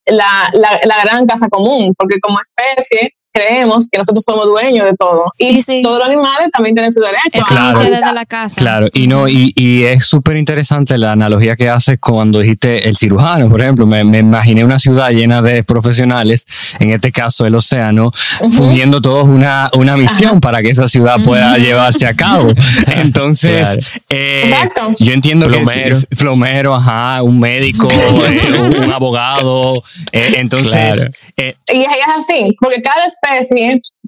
la, 0.07 0.51
la, 0.53 0.81
la, 0.85 1.03
gran 1.03 1.27
casa 1.27 1.49
común, 1.49 1.93
porque 1.99 2.21
como 2.21 2.39
especie 2.39 3.16
creemos 3.37 3.89
que 3.91 3.99
nosotros 3.99 4.25
somos 4.25 4.47
dueños 4.47 4.87
de 4.87 4.95
todo. 4.95 5.33
Y 5.39 5.61
todos 5.83 5.99
los 5.99 6.09
animales 6.09 6.49
también 6.53 6.75
tienen 6.75 6.91
su 6.91 7.01
derecho. 7.01 7.47
Claro, 7.47 7.79
desde 7.79 8.13
la 8.13 8.25
casa. 8.25 8.57
Claro, 8.57 8.89
y, 8.95 9.07
no, 9.07 9.29
y, 9.29 9.53
y 9.55 9.83
es 9.83 10.05
súper 10.05 10.37
interesante 10.37 10.97
la 10.97 11.13
analogía 11.13 11.55
que 11.55 11.69
haces 11.69 11.99
cuando 12.01 12.41
dijiste 12.41 12.89
el 12.89 12.97
cirujano, 12.97 13.49
por 13.49 13.61
ejemplo. 13.61 13.87
Me, 13.87 14.05
me, 14.05 14.19
imaginé 14.19 14.65
una 14.65 14.79
ciudad 14.79 15.11
llena 15.11 15.43
de 15.43 15.63
profesionales, 15.65 16.47
en 16.79 16.91
este 16.91 17.13
caso 17.13 17.47
el 17.47 17.55
océano, 17.55 18.11
fungiendo 18.41 19.03
todos 19.03 19.25
una, 19.25 19.71
una 19.75 19.97
misión 19.97 20.41
para 20.41 20.63
que 20.63 20.71
esa 20.71 20.89
ciudad 20.89 21.17
pueda 21.23 21.59
llevarse 21.59 22.07
a 22.07 22.15
cabo. 22.15 22.49
Entonces, 22.87 23.79
eh, 24.09 24.51
yo 24.99 25.13
entiendo 25.13 25.49
que 25.49 25.63
es, 25.63 26.07
plomero, 26.19 26.75
ajá, 26.75 27.23
un 27.23 27.39
médico, 27.39 27.89
eh, 27.93 28.81
un, 28.81 28.93
abogado. 28.93 29.83
Eh, 30.13 30.35
entonces, 30.37 31.09
y 31.37 31.81
es 31.81 31.89
así, 32.17 32.57
porque 32.61 32.81
cada 32.81 33.05
especie 33.05 33.26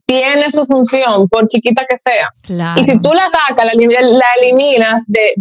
tiene 0.09 0.51
su 0.51 0.65
función, 0.65 1.29
por 1.29 1.47
chiquita 1.49 1.85
que 1.87 1.99
sea. 1.99 2.29
Y 2.77 2.85
si 2.85 2.99
tú 2.99 3.11
la 3.13 3.29
sacas, 3.29 3.67
la, 3.67 3.73
eliminas 3.73 5.05
de, 5.07 5.35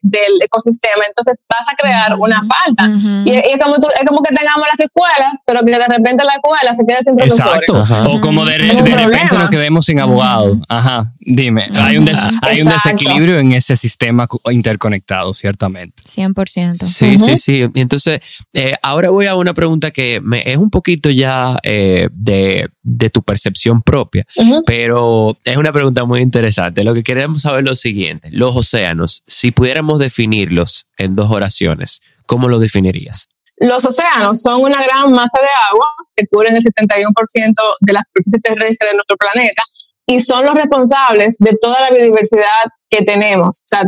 del 0.00 0.42
ecosistema, 0.42 1.02
entonces 1.08 1.40
vas 1.48 1.68
a 1.68 1.74
crear 1.74 2.14
una 2.16 2.40
falta. 2.40 2.88
y, 3.24 3.32
es, 3.32 3.58
como 3.60 3.74
es 3.74 4.06
como 4.06 4.22
que 4.22 4.32
tengamos 4.32 4.64
las 4.70 4.78
escuelas, 4.78 5.40
pero 5.44 5.62
que 5.64 5.72
de 5.72 5.88
repente 5.88 6.24
la 6.24 6.34
escuela 6.34 6.72
se 6.72 6.84
quede 6.86 7.02
sin 7.02 7.16
profesores. 7.16 7.68
Exacto. 7.68 8.12
O 8.12 8.20
como 8.20 8.44
de, 8.44 8.58
repente 8.58 9.36
nos 9.36 9.50
quedemos 9.50 9.86
sin 9.86 9.98
abogados. 9.98 10.56
Ajá. 10.68 11.12
Dime, 11.18 11.68
hay 11.74 11.98
un, 11.98 12.08
hay 12.42 12.62
un 12.62 12.68
desequilibrio 12.68 13.40
en 13.40 13.50
ese 13.52 13.76
sistema 13.76 14.28
interconectado, 14.50 15.34
ciertamente. 15.34 16.00
100%. 16.04 16.84
Sí, 16.86 17.18
sí, 17.18 17.38
sí. 17.38 17.64
Y 17.74 17.80
entonces, 17.80 18.20
eh, 18.52 18.74
ahora 18.82 19.10
voy 19.10 19.26
a 19.26 19.34
una 19.34 19.52
pregunta 19.52 19.90
que 19.90 20.20
me, 20.22 20.42
es 20.46 20.58
un 20.58 20.70
poquito 20.70 21.10
ya 21.10 21.58
eh, 21.64 22.08
de, 22.12 22.68
de 22.82 23.10
tu 23.10 23.22
percepción 23.22 23.80
propia 23.82 24.24
pero 24.66 25.36
es 25.44 25.56
una 25.56 25.72
pregunta 25.72 26.04
muy 26.04 26.20
interesante. 26.20 26.84
Lo 26.84 26.94
que 26.94 27.02
queremos 27.02 27.42
saber 27.42 27.60
es 27.60 27.70
lo 27.70 27.76
siguiente. 27.76 28.28
Los 28.30 28.56
océanos, 28.56 29.22
si 29.26 29.50
pudiéramos 29.50 29.98
definirlos 29.98 30.86
en 30.96 31.14
dos 31.14 31.30
oraciones, 31.30 32.00
¿cómo 32.26 32.48
lo 32.48 32.58
definirías? 32.58 33.28
Los 33.58 33.84
océanos 33.84 34.40
son 34.40 34.62
una 34.62 34.82
gran 34.82 35.12
masa 35.12 35.38
de 35.40 35.48
agua 35.70 35.86
que 36.16 36.26
cubren 36.26 36.56
el 36.56 36.62
71% 36.62 37.54
de 37.80 37.92
la 37.92 38.00
superficie 38.02 38.40
terrestre 38.40 38.88
de 38.88 38.94
nuestro 38.94 39.16
planeta 39.16 39.62
y 40.06 40.20
son 40.20 40.44
los 40.44 40.54
responsables 40.54 41.36
de 41.38 41.56
toda 41.60 41.80
la 41.80 41.90
biodiversidad 41.90 42.46
que 42.90 43.02
tenemos, 43.02 43.62
o 43.64 43.66
sea, 43.66 43.82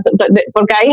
porque 0.55 0.73
ahí 0.75 0.91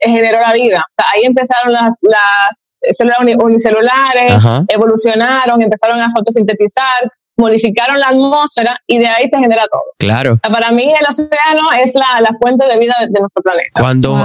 generó 0.00 0.40
la 0.40 0.54
vida, 0.54 0.78
o 0.78 0.94
sea, 0.94 1.04
ahí 1.12 1.24
empezaron 1.24 1.72
las, 1.72 1.98
las 2.02 2.74
células 2.92 3.18
unicelulares, 3.42 4.32
evolucionaron, 4.68 5.60
empezaron 5.60 6.00
a 6.00 6.10
fotosintetizar, 6.10 7.10
modificaron 7.36 8.00
la 8.00 8.08
atmósfera 8.08 8.80
y 8.86 8.98
de 8.98 9.06
ahí 9.06 9.28
se 9.28 9.38
genera 9.38 9.66
todo. 9.70 9.82
Claro. 9.98 10.38
Para 10.38 10.70
mí 10.70 10.84
el 10.84 11.06
océano 11.06 11.68
es 11.82 11.94
la, 11.94 12.20
la 12.22 12.30
fuente 12.40 12.66
de 12.66 12.78
vida 12.78 12.94
de, 13.00 13.20
nuestro 13.20 13.42
planeta. 13.42 13.68
Cuando, 13.74 14.16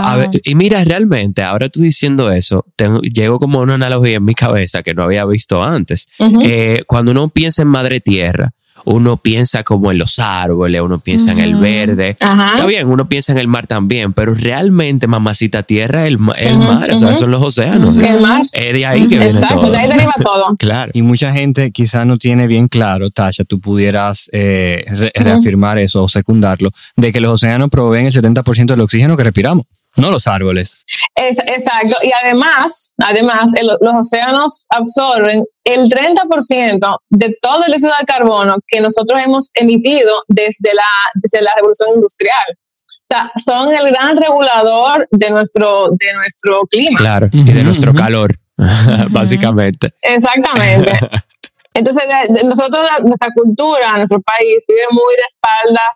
y 0.43 0.55
mira, 0.55 0.83
realmente, 0.83 1.43
ahora 1.43 1.67
tú 1.69 1.81
diciendo 1.81 2.31
eso, 2.31 2.65
llego 3.13 3.39
como 3.39 3.59
una 3.59 3.75
analogía 3.75 4.17
en 4.17 4.23
mi 4.23 4.35
cabeza 4.35 4.83
que 4.83 4.93
no 4.93 5.03
había 5.03 5.25
visto 5.25 5.61
antes. 5.61 6.07
Eh, 6.19 6.83
cuando 6.87 7.11
uno 7.11 7.27
piensa 7.29 7.63
en 7.63 7.67
madre 7.67 7.99
tierra, 7.99 8.51
uno 8.85 9.17
piensa 9.17 9.63
como 9.63 9.91
en 9.91 9.97
los 9.97 10.19
árboles, 10.19 10.81
uno 10.81 10.99
piensa 10.99 11.31
en 11.31 11.39
el 11.39 11.55
verde. 11.55 12.09
Está 12.19 12.65
bien, 12.65 12.87
uno 12.87 13.07
piensa 13.07 13.31
en 13.31 13.37
el 13.37 13.47
mar 13.47 13.67
también, 13.67 14.13
pero 14.13 14.33
realmente 14.33 15.07
mamacita 15.07 15.63
tierra, 15.63 16.07
el, 16.07 16.17
el 16.37 16.57
mar, 16.57 16.89
o 16.91 16.99
sea, 16.99 17.15
son 17.15 17.31
los 17.31 17.41
océanos. 17.41 17.97
El 17.97 18.21
mar. 18.21 18.41
Es 18.53 18.73
de 18.73 18.85
ahí 18.85 19.07
que 19.07 19.17
viene 19.17 19.41
todo. 19.47 19.71
de 19.71 19.77
ahí 19.77 19.89
deriva 19.89 20.13
todo. 20.23 20.55
claro. 20.59 20.91
Y 20.93 21.01
mucha 21.01 21.33
gente 21.33 21.71
quizá 21.71 22.05
no 22.05 22.17
tiene 22.17 22.47
bien 22.47 22.67
claro, 22.67 23.09
Tasha, 23.09 23.43
tú 23.43 23.59
pudieras 23.59 24.29
eh, 24.31 24.85
reafirmar 25.15 25.77
eso 25.77 26.03
o 26.03 26.07
secundarlo, 26.07 26.71
de 26.95 27.11
que 27.11 27.19
los 27.19 27.33
océanos 27.33 27.69
proveen 27.69 28.05
el 28.05 28.13
70% 28.13 28.65
del 28.65 28.81
oxígeno 28.81 29.17
que 29.17 29.23
respiramos 29.23 29.65
no 29.97 30.09
los 30.09 30.27
árboles. 30.27 30.77
exacto. 31.15 31.97
Y 32.01 32.11
además, 32.23 32.93
además 32.97 33.51
los 33.81 33.93
océanos 33.93 34.65
absorben 34.69 35.43
el 35.63 35.89
30% 35.89 36.97
de 37.09 37.37
todo 37.41 37.65
el 37.65 37.71
dióxido 37.71 37.93
de 37.99 38.05
carbono 38.05 38.57
que 38.67 38.79
nosotros 38.79 39.21
hemos 39.23 39.51
emitido 39.53 40.23
desde 40.27 40.73
la, 40.73 40.83
desde 41.15 41.43
la 41.43 41.53
revolución 41.55 41.89
industrial. 41.95 42.45
O 42.49 43.13
sea, 43.13 43.31
son 43.43 43.73
el 43.73 43.91
gran 43.91 44.15
regulador 44.15 45.07
de 45.11 45.29
nuestro, 45.29 45.89
de 45.91 46.13
nuestro 46.13 46.61
clima. 46.67 46.97
Claro, 46.97 47.27
y 47.31 47.43
de 47.43 47.63
nuestro 47.63 47.93
calor, 47.93 48.33
básicamente. 49.09 49.93
Exactamente. 50.01 50.93
Entonces, 51.73 52.03
nosotros, 52.43 52.85
nuestra 53.05 53.29
cultura, 53.33 53.95
nuestro 53.95 54.21
país 54.21 54.63
vive 54.67 54.81
muy 54.91 55.15
de 55.15 55.23
espaldas 55.27 55.89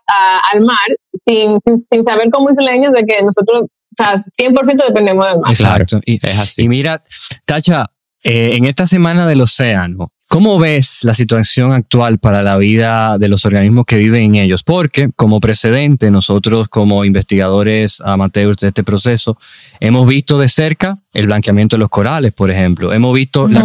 al 0.52 0.60
mar, 0.62 0.86
sin, 1.12 1.60
sin, 1.60 1.78
sin, 1.78 2.02
saber 2.02 2.30
como 2.30 2.50
isleños 2.50 2.92
de 2.92 3.04
que 3.04 3.22
nosotros 3.22 3.64
sea, 3.96 4.14
100% 4.14 4.86
dependemos 4.86 5.26
del 5.28 5.40
mar. 5.40 5.50
Exacto. 5.50 6.00
Y, 6.04 6.24
es 6.24 6.38
así. 6.38 6.62
Y 6.62 6.68
mira, 6.68 7.02
Tacha, 7.44 7.86
eh, 8.22 8.50
en 8.54 8.64
esta 8.64 8.86
semana 8.86 9.26
del 9.26 9.40
océano, 9.40 10.12
¿Cómo 10.28 10.58
ves 10.58 10.98
la 11.02 11.14
situación 11.14 11.72
actual 11.72 12.18
para 12.18 12.42
la 12.42 12.56
vida 12.56 13.16
de 13.16 13.28
los 13.28 13.44
organismos 13.46 13.86
que 13.86 13.96
viven 13.96 14.24
en 14.24 14.34
ellos? 14.34 14.64
Porque 14.64 15.10
como 15.14 15.38
precedente, 15.38 16.10
nosotros 16.10 16.68
como 16.68 17.04
investigadores 17.04 18.00
amateurs 18.00 18.56
de 18.58 18.68
este 18.68 18.82
proceso, 18.82 19.38
hemos 19.78 20.06
visto 20.06 20.36
de 20.38 20.48
cerca 20.48 20.98
el 21.12 21.26
blanqueamiento 21.26 21.76
de 21.76 21.80
los 21.80 21.90
corales, 21.90 22.32
por 22.32 22.50
ejemplo. 22.50 22.92
Hemos 22.92 23.14
visto, 23.14 23.46
la, 23.46 23.60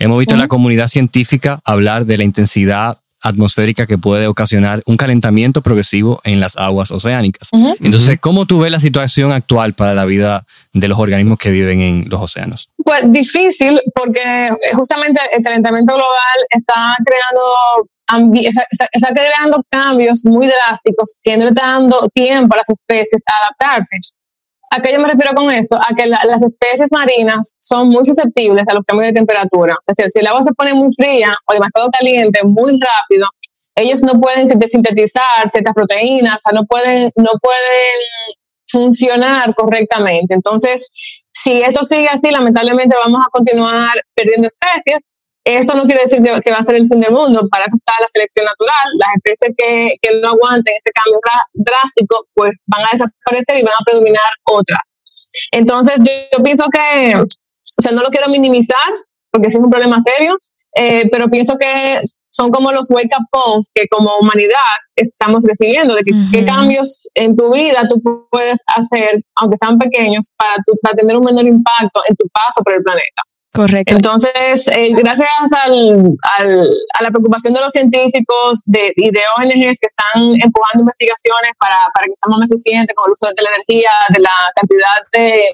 hemos 0.00 0.18
visto 0.18 0.36
la 0.36 0.48
comunidad 0.48 0.88
científica 0.88 1.60
hablar 1.64 2.06
de 2.06 2.16
la 2.16 2.24
intensidad 2.24 2.98
atmosférica 3.26 3.86
que 3.86 3.98
puede 3.98 4.26
ocasionar 4.26 4.82
un 4.86 4.96
calentamiento 4.96 5.62
progresivo 5.62 6.20
en 6.24 6.40
las 6.40 6.56
aguas 6.56 6.90
oceánicas. 6.90 7.48
Entonces, 7.80 8.18
¿cómo 8.20 8.46
tú 8.46 8.60
ves 8.60 8.70
la 8.70 8.80
situación 8.80 9.32
actual 9.32 9.74
para 9.74 9.94
la 9.94 10.04
vida 10.04 10.46
de 10.72 10.88
los 10.88 10.98
organismos 10.98 11.38
que 11.38 11.50
viven 11.50 11.80
en 11.80 12.08
los 12.08 12.20
océanos? 12.20 12.70
Pues 12.84 13.10
difícil, 13.10 13.80
porque 13.94 14.50
justamente 14.74 15.20
el 15.32 15.42
calentamiento 15.42 15.94
global 15.94 16.38
está 16.50 16.94
creando 17.04 17.40
está, 18.92 19.08
creando 19.12 19.62
cambios 19.68 20.24
muy 20.24 20.46
drásticos 20.46 21.16
que 21.22 21.36
no 21.36 21.48
está 21.48 21.66
dando 21.66 22.08
tiempo 22.14 22.54
a 22.54 22.58
las 22.58 22.70
especies 22.70 23.22
a 23.26 23.46
adaptarse. 23.46 23.96
¿A 24.76 24.82
qué 24.82 24.92
yo 24.92 25.00
me 25.00 25.08
refiero 25.08 25.34
con 25.34 25.50
esto? 25.50 25.76
A 25.76 25.94
que 25.94 26.06
las 26.06 26.42
especies 26.42 26.92
marinas 26.92 27.56
son 27.60 27.88
muy 27.88 28.04
susceptibles 28.04 28.64
a 28.68 28.74
los 28.74 28.84
cambios 28.84 29.08
de 29.08 29.14
temperatura. 29.14 29.74
O 29.74 29.94
sea, 29.94 30.08
si 30.08 30.18
el 30.18 30.26
agua 30.26 30.42
se 30.42 30.52
pone 30.52 30.74
muy 30.74 30.88
fría 30.94 31.34
o 31.46 31.54
demasiado 31.54 31.88
caliente 31.90 32.40
muy 32.44 32.78
rápido, 32.78 33.26
ellos 33.74 34.02
no 34.02 34.20
pueden 34.20 34.48
sintetizar 34.48 35.48
ciertas 35.48 35.74
proteínas, 35.74 36.34
o 36.36 36.50
sea, 36.50 36.60
no 36.60 36.66
pueden, 36.66 37.10
no 37.16 37.30
pueden 37.40 37.96
funcionar 38.66 39.54
correctamente. 39.54 40.34
Entonces, 40.34 40.90
si 41.32 41.62
esto 41.62 41.84
sigue 41.84 42.08
así, 42.08 42.30
lamentablemente 42.30 42.96
vamos 43.02 43.20
a 43.26 43.30
continuar 43.30 43.94
perdiendo 44.14 44.48
especies 44.48 45.15
eso 45.46 45.74
no 45.74 45.84
quiere 45.84 46.02
decir 46.02 46.20
que, 46.20 46.50
va 46.50 46.58
a 46.58 46.62
ser 46.62 46.74
el 46.74 46.88
fin 46.88 47.00
del 47.00 47.12
mundo, 47.12 47.46
para 47.48 47.64
eso 47.64 47.76
está 47.76 47.92
la 48.00 48.08
selección 48.08 48.44
natural. 48.44 48.86
Las 48.98 49.10
especies 49.14 49.54
que, 49.56 49.94
que 50.02 50.20
no 50.20 50.30
aguanten 50.30 50.74
ese 50.76 50.90
cambio 50.90 51.20
drástico, 51.54 52.26
pues 52.34 52.62
van 52.66 52.82
a 52.82 52.88
desaparecer 52.90 53.58
y 53.58 53.62
van 53.62 53.74
a 53.78 53.84
predominar 53.84 54.24
otras. 54.42 54.94
Entonces, 55.52 56.02
yo, 56.02 56.42
pienso 56.42 56.64
que, 56.72 57.14
o 57.16 57.82
sea, 57.82 57.92
no 57.92 58.02
lo 58.02 58.08
quiero 58.08 58.28
minimizar, 58.28 58.90
porque 59.30 59.50
sí 59.50 59.58
es 59.58 59.62
un 59.62 59.70
problema 59.70 59.98
serio, 60.00 60.34
eh, 60.74 61.08
pero 61.12 61.28
pienso 61.28 61.56
que 61.58 62.00
son 62.30 62.50
como 62.50 62.72
los 62.72 62.90
wake-up 62.90 63.24
calls 63.30 63.70
que 63.72 63.86
como 63.88 64.16
humanidad 64.16 64.74
estamos 64.96 65.44
recibiendo, 65.46 65.94
de 65.94 66.02
que, 66.02 66.12
qué 66.32 66.44
cambios 66.44 67.06
en 67.14 67.36
tu 67.36 67.52
vida 67.52 67.86
tú 67.88 68.02
puedes 68.30 68.62
hacer, 68.74 69.22
aunque 69.36 69.56
sean 69.56 69.78
pequeños, 69.78 70.32
para, 70.36 70.56
para 70.82 70.96
tener 70.96 71.16
un 71.16 71.24
menor 71.24 71.46
impacto 71.46 72.02
en 72.08 72.16
tu 72.16 72.26
paso 72.30 72.62
por 72.64 72.72
el 72.72 72.82
planeta. 72.82 73.22
Correcto. 73.56 73.94
Entonces, 73.94 74.68
eh, 74.68 74.92
gracias 74.94 75.30
al, 75.64 75.72
al, 76.38 76.68
a 76.98 77.02
la 77.02 77.08
preocupación 77.08 77.54
de 77.54 77.60
los 77.60 77.72
científicos 77.72 78.62
de, 78.66 78.92
y 78.96 79.10
de 79.10 79.20
ONGs 79.38 79.78
que 79.80 79.86
están 79.86 80.22
empujando 80.44 80.80
investigaciones 80.80 81.52
para, 81.58 81.88
para 81.94 82.06
que 82.06 82.12
seamos 82.12 82.40
más 82.40 82.52
eficientes 82.52 82.94
con 82.94 83.08
el 83.08 83.12
uso 83.12 83.26
de 83.34 83.42
la 83.42 83.48
energía, 83.56 83.90
de 84.10 84.20
la 84.20 84.36
cantidad 84.54 84.98
de 85.12 85.44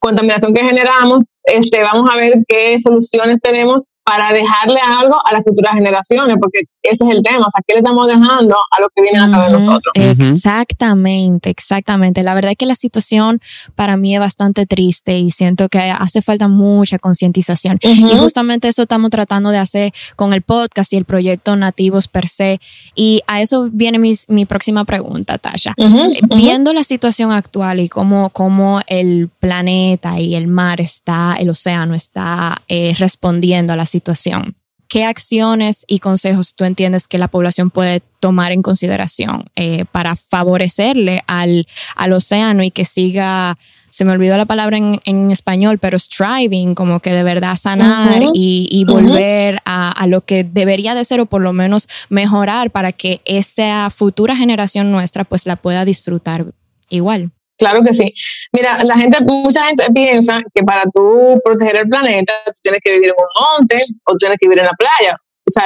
contaminación 0.00 0.52
que 0.52 0.64
generamos, 0.64 1.20
este, 1.44 1.82
vamos 1.82 2.08
a 2.10 2.16
ver 2.16 2.34
qué 2.46 2.78
soluciones 2.78 3.38
tenemos 3.42 3.90
para 4.10 4.32
dejarle 4.32 4.80
algo 4.98 5.16
a 5.24 5.32
las 5.32 5.44
futuras 5.44 5.74
generaciones, 5.74 6.36
porque 6.40 6.62
ese 6.82 7.04
es 7.04 7.10
el 7.10 7.22
tema, 7.22 7.46
o 7.46 7.50
sea, 7.50 7.62
¿qué 7.64 7.74
le 7.74 7.78
estamos 7.78 8.08
dejando 8.08 8.56
a 8.56 8.80
los 8.80 8.90
que 8.94 9.02
vienen 9.02 9.22
atrás 9.22 9.46
de 9.46 9.52
nosotros? 9.52 9.92
Exactamente, 9.94 11.50
exactamente. 11.50 12.24
La 12.24 12.34
verdad 12.34 12.52
es 12.52 12.56
que 12.56 12.66
la 12.66 12.74
situación 12.74 13.40
para 13.76 13.96
mí 13.96 14.14
es 14.14 14.20
bastante 14.20 14.66
triste 14.66 15.18
y 15.18 15.30
siento 15.30 15.68
que 15.68 15.78
hace 15.78 16.22
falta 16.22 16.48
mucha 16.48 16.98
concientización. 16.98 17.78
Y 17.82 18.16
justamente 18.16 18.66
eso 18.66 18.82
estamos 18.82 19.10
tratando 19.10 19.50
de 19.50 19.58
hacer 19.58 19.92
con 20.16 20.32
el 20.32 20.42
podcast 20.42 20.92
y 20.92 20.96
el 20.96 21.04
proyecto 21.04 21.54
Nativos 21.54 22.08
per 22.08 22.28
se. 22.28 22.58
Y 22.96 23.22
a 23.28 23.40
eso 23.40 23.68
viene 23.70 23.98
mi, 23.98 24.14
mi 24.26 24.44
próxima 24.44 24.84
pregunta, 24.84 25.38
Tasha. 25.38 25.74
Viendo 26.34 26.72
la 26.72 26.82
situación 26.82 27.30
actual 27.30 27.78
y 27.78 27.88
cómo, 27.88 28.30
cómo 28.30 28.80
el 28.88 29.30
planeta 29.38 30.18
y 30.18 30.34
el 30.34 30.48
mar 30.48 30.80
está 30.80 31.29
el 31.36 31.50
océano 31.50 31.94
está 31.94 32.56
eh, 32.68 32.94
respondiendo 32.98 33.72
a 33.72 33.76
la 33.76 33.86
situación. 33.86 34.56
¿qué 34.90 35.04
acciones 35.04 35.84
y 35.86 36.00
consejos 36.00 36.54
tú 36.56 36.64
entiendes 36.64 37.06
que 37.06 37.16
la 37.16 37.28
población 37.28 37.70
puede 37.70 38.02
tomar 38.18 38.50
en 38.50 38.60
consideración 38.60 39.44
eh, 39.54 39.84
para 39.92 40.16
favorecerle 40.16 41.22
al, 41.28 41.66
al 41.94 42.12
océano 42.12 42.64
y 42.64 42.72
que 42.72 42.84
siga 42.84 43.56
se 43.88 44.04
me 44.04 44.12
olvidó 44.12 44.36
la 44.36 44.46
palabra 44.46 44.76
en, 44.76 45.30
español, 45.32 45.78
pero 45.78 45.98
striving, 45.98 46.76
como 46.76 47.00
que 47.00 47.10
de 47.10 47.24
verdad 47.24 47.56
sanar 47.56 48.22
y, 48.34 48.84
volver 48.86 49.60
a, 49.64 49.90
a, 49.90 50.06
lo 50.06 50.20
que 50.24 50.44
debería 50.44 50.94
de 50.94 51.04
ser 51.04 51.18
o 51.18 51.26
por 51.26 51.42
lo 51.42 51.52
menos 51.52 51.88
mejorar 52.08 52.70
para 52.70 52.92
que 52.92 53.20
esa 53.24 53.90
futura 53.90 54.36
generación 54.36 54.92
nuestra 54.92 55.24
pues 55.24 55.44
la 55.44 55.56
pueda 55.56 55.84
disfrutar 55.84 56.46
igual. 56.88 57.32
Claro 57.60 57.82
que 57.84 57.92
sí. 57.92 58.06
Mira, 58.52 58.82
la 58.84 58.96
gente, 58.96 59.18
mucha 59.22 59.64
gente 59.66 59.84
piensa 59.92 60.40
que 60.54 60.62
para 60.62 60.82
tú 60.94 61.38
proteger 61.44 61.76
el 61.76 61.88
planeta, 61.90 62.32
tú 62.46 62.52
tienes 62.62 62.80
que 62.82 62.92
vivir 62.92 63.10
en 63.10 63.16
un 63.18 63.58
monte 63.58 63.82
o 64.06 64.16
tienes 64.16 64.38
que 64.40 64.46
vivir 64.48 64.60
en 64.60 64.64
la 64.64 64.72
playa. 64.72 65.14
O 65.46 65.50
sea, 65.50 65.64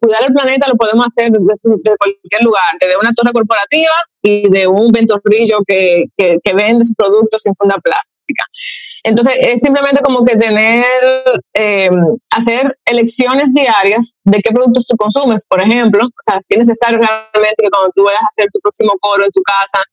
cuidar 0.00 0.24
el 0.26 0.32
planeta 0.32 0.66
lo 0.68 0.74
podemos 0.74 1.06
hacer 1.06 1.30
desde, 1.30 1.96
cualquier 1.96 2.42
lugar, 2.42 2.74
desde 2.80 2.96
una 2.96 3.12
torre 3.12 3.32
corporativa 3.32 3.92
y 4.20 4.50
de 4.50 4.66
un 4.66 4.90
ventorrillo 4.90 5.58
que, 5.64 6.06
que, 6.16 6.38
que 6.42 6.54
vende 6.54 6.84
sus 6.84 6.94
productos 6.96 7.42
sin 7.42 7.54
funda 7.54 7.76
plástica. 7.76 8.44
Entonces, 9.04 9.34
es 9.38 9.60
simplemente 9.60 10.02
como 10.02 10.24
que 10.24 10.36
tener, 10.36 10.84
eh, 11.54 11.88
hacer 12.32 12.76
elecciones 12.84 13.54
diarias 13.54 14.18
de 14.24 14.40
qué 14.40 14.52
productos 14.52 14.86
tú 14.86 14.96
consumes, 14.96 15.46
por 15.48 15.60
ejemplo. 15.60 16.02
O 16.02 16.22
sea, 16.24 16.40
si 16.42 16.54
es 16.54 16.58
necesario 16.58 16.98
realmente 16.98 17.62
que 17.62 17.70
cuando 17.70 17.92
tú 17.94 18.04
vayas 18.04 18.22
a 18.22 18.26
hacer 18.26 18.48
tu 18.52 18.58
próximo 18.60 18.92
coro 19.00 19.24
en 19.24 19.30
tu 19.30 19.42
casa, 19.42 19.84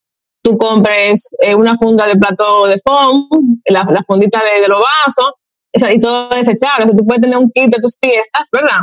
tú 0.45 0.57
compres 0.59 1.35
eh, 1.39 1.55
una 1.55 1.75
funda 1.75 2.05
de 2.05 2.15
plato 2.17 2.67
de 2.67 2.77
foam, 2.77 3.27
la, 3.65 3.83
la 3.89 4.03
fundita 4.03 4.39
de, 4.43 4.61
de 4.61 4.67
los 4.67 4.79
vasos, 4.79 5.31
y 5.93 5.99
todo 5.99 6.29
desechable. 6.29 6.83
O 6.83 6.87
sea, 6.87 6.95
tú 6.95 7.05
puedes 7.05 7.21
tener 7.21 7.37
un 7.37 7.51
kit 7.51 7.73
de 7.73 7.81
tus 7.81 7.97
fiestas, 8.01 8.49
¿verdad? 8.51 8.81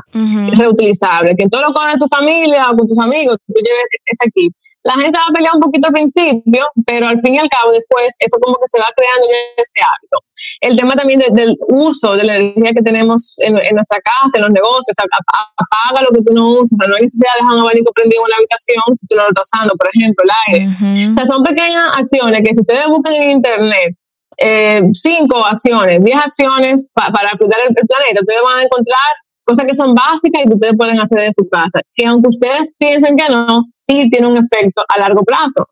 reutilizable. 0.56 1.34
Que 1.36 1.48
todo 1.48 1.62
lo 1.62 1.72
con 1.72 1.98
tu 1.98 2.06
familia 2.08 2.70
o 2.70 2.76
con 2.76 2.86
tus 2.86 2.98
amigos, 2.98 3.36
tú 3.46 3.54
lleves 3.54 3.84
ese 4.06 4.30
kit. 4.34 4.52
La 4.84 4.94
gente 4.94 5.16
va 5.16 5.26
a 5.30 5.32
pelear 5.32 5.54
un 5.54 5.60
poquito 5.60 5.86
al 5.86 5.92
principio, 5.92 6.66
pero 6.84 7.06
al 7.06 7.20
fin 7.20 7.34
y 7.34 7.38
al 7.38 7.48
cabo, 7.48 7.72
después, 7.72 8.16
eso 8.18 8.36
como 8.40 8.56
que 8.58 8.66
se 8.66 8.80
va 8.80 8.86
creando 8.96 9.26
ese 9.56 9.78
hábito. 9.78 10.18
El 10.60 10.76
tema 10.76 10.96
también 10.96 11.22
del 11.32 11.56
uso 11.68 12.16
de 12.16 12.24
la 12.24 12.36
energía 12.36 12.72
que 12.74 12.82
tenemos 12.82 13.36
en, 13.38 13.52
nuestra 13.52 13.98
casa, 14.02 14.34
en 14.34 14.42
los 14.42 14.50
negocios, 14.50 14.96
apaga 14.98 16.02
lo 16.02 16.10
que 16.10 16.22
tú 16.26 16.34
no 16.34 16.58
usas. 16.58 16.72
O 16.74 16.76
sea, 16.78 16.88
no 16.88 16.96
hay 16.96 17.02
necesidad 17.02 17.30
de 17.38 17.42
dejar 17.42 17.54
un 17.54 17.62
abanico 17.62 17.92
prendido 17.92 18.22
en 18.22 18.26
una 18.26 18.36
habitación 18.38 18.82
si 18.96 19.06
tú 19.06 19.14
no 19.16 19.22
lo 19.22 19.28
estás 19.28 19.48
usando, 19.54 19.74
por 19.76 19.88
ejemplo, 19.94 20.24
el 20.26 20.32
aire. 20.46 21.12
O 21.12 21.14
sea, 21.14 21.26
son 21.26 21.42
pequeñas 21.44 21.84
acciones 21.94 22.40
que 22.42 22.54
si 22.54 22.60
ustedes 22.60 22.86
buscan 22.88 23.14
en 23.14 23.30
internet, 23.30 23.94
eh, 24.38 24.82
cinco 24.92 25.44
acciones, 25.44 26.02
diez 26.02 26.16
acciones 26.16 26.88
para 26.94 27.36
cuidar 27.38 27.60
el, 27.68 27.74
planeta, 27.74 28.20
ustedes 28.20 28.42
van 28.44 28.58
a 28.58 28.62
encontrar 28.62 28.98
cosas 29.44 29.66
que 29.66 29.74
son 29.74 29.94
básicas 29.94 30.42
y 30.42 30.48
que 30.48 30.54
ustedes 30.54 30.76
pueden 30.76 31.00
hacer 31.00 31.20
en 31.20 31.32
su 31.32 31.48
casa. 31.48 31.80
Que 31.94 32.06
aunque 32.06 32.28
ustedes 32.28 32.74
piensen 32.78 33.16
que 33.16 33.28
no, 33.28 33.64
sí 33.70 34.08
tiene 34.10 34.26
un 34.26 34.36
efecto 34.36 34.82
a 34.88 35.00
largo 35.00 35.22
plazo. 35.24 35.66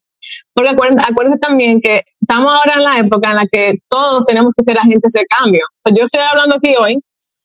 Porque 0.52 0.70
acuérdense, 0.70 1.38
también 1.38 1.80
que 1.80 2.02
estamos 2.20 2.52
ahora 2.52 2.74
en 2.74 2.84
la 2.84 2.98
época 2.98 3.30
en 3.30 3.36
la 3.36 3.46
que 3.50 3.78
todos 3.88 4.26
tenemos 4.26 4.54
que 4.54 4.62
ser 4.62 4.78
agentes 4.78 5.12
de 5.12 5.24
cambio. 5.26 5.62
O 5.64 5.80
sea, 5.82 5.94
yo 5.96 6.04
estoy 6.04 6.20
hablando 6.20 6.56
aquí 6.56 6.74
hoy, 6.76 6.98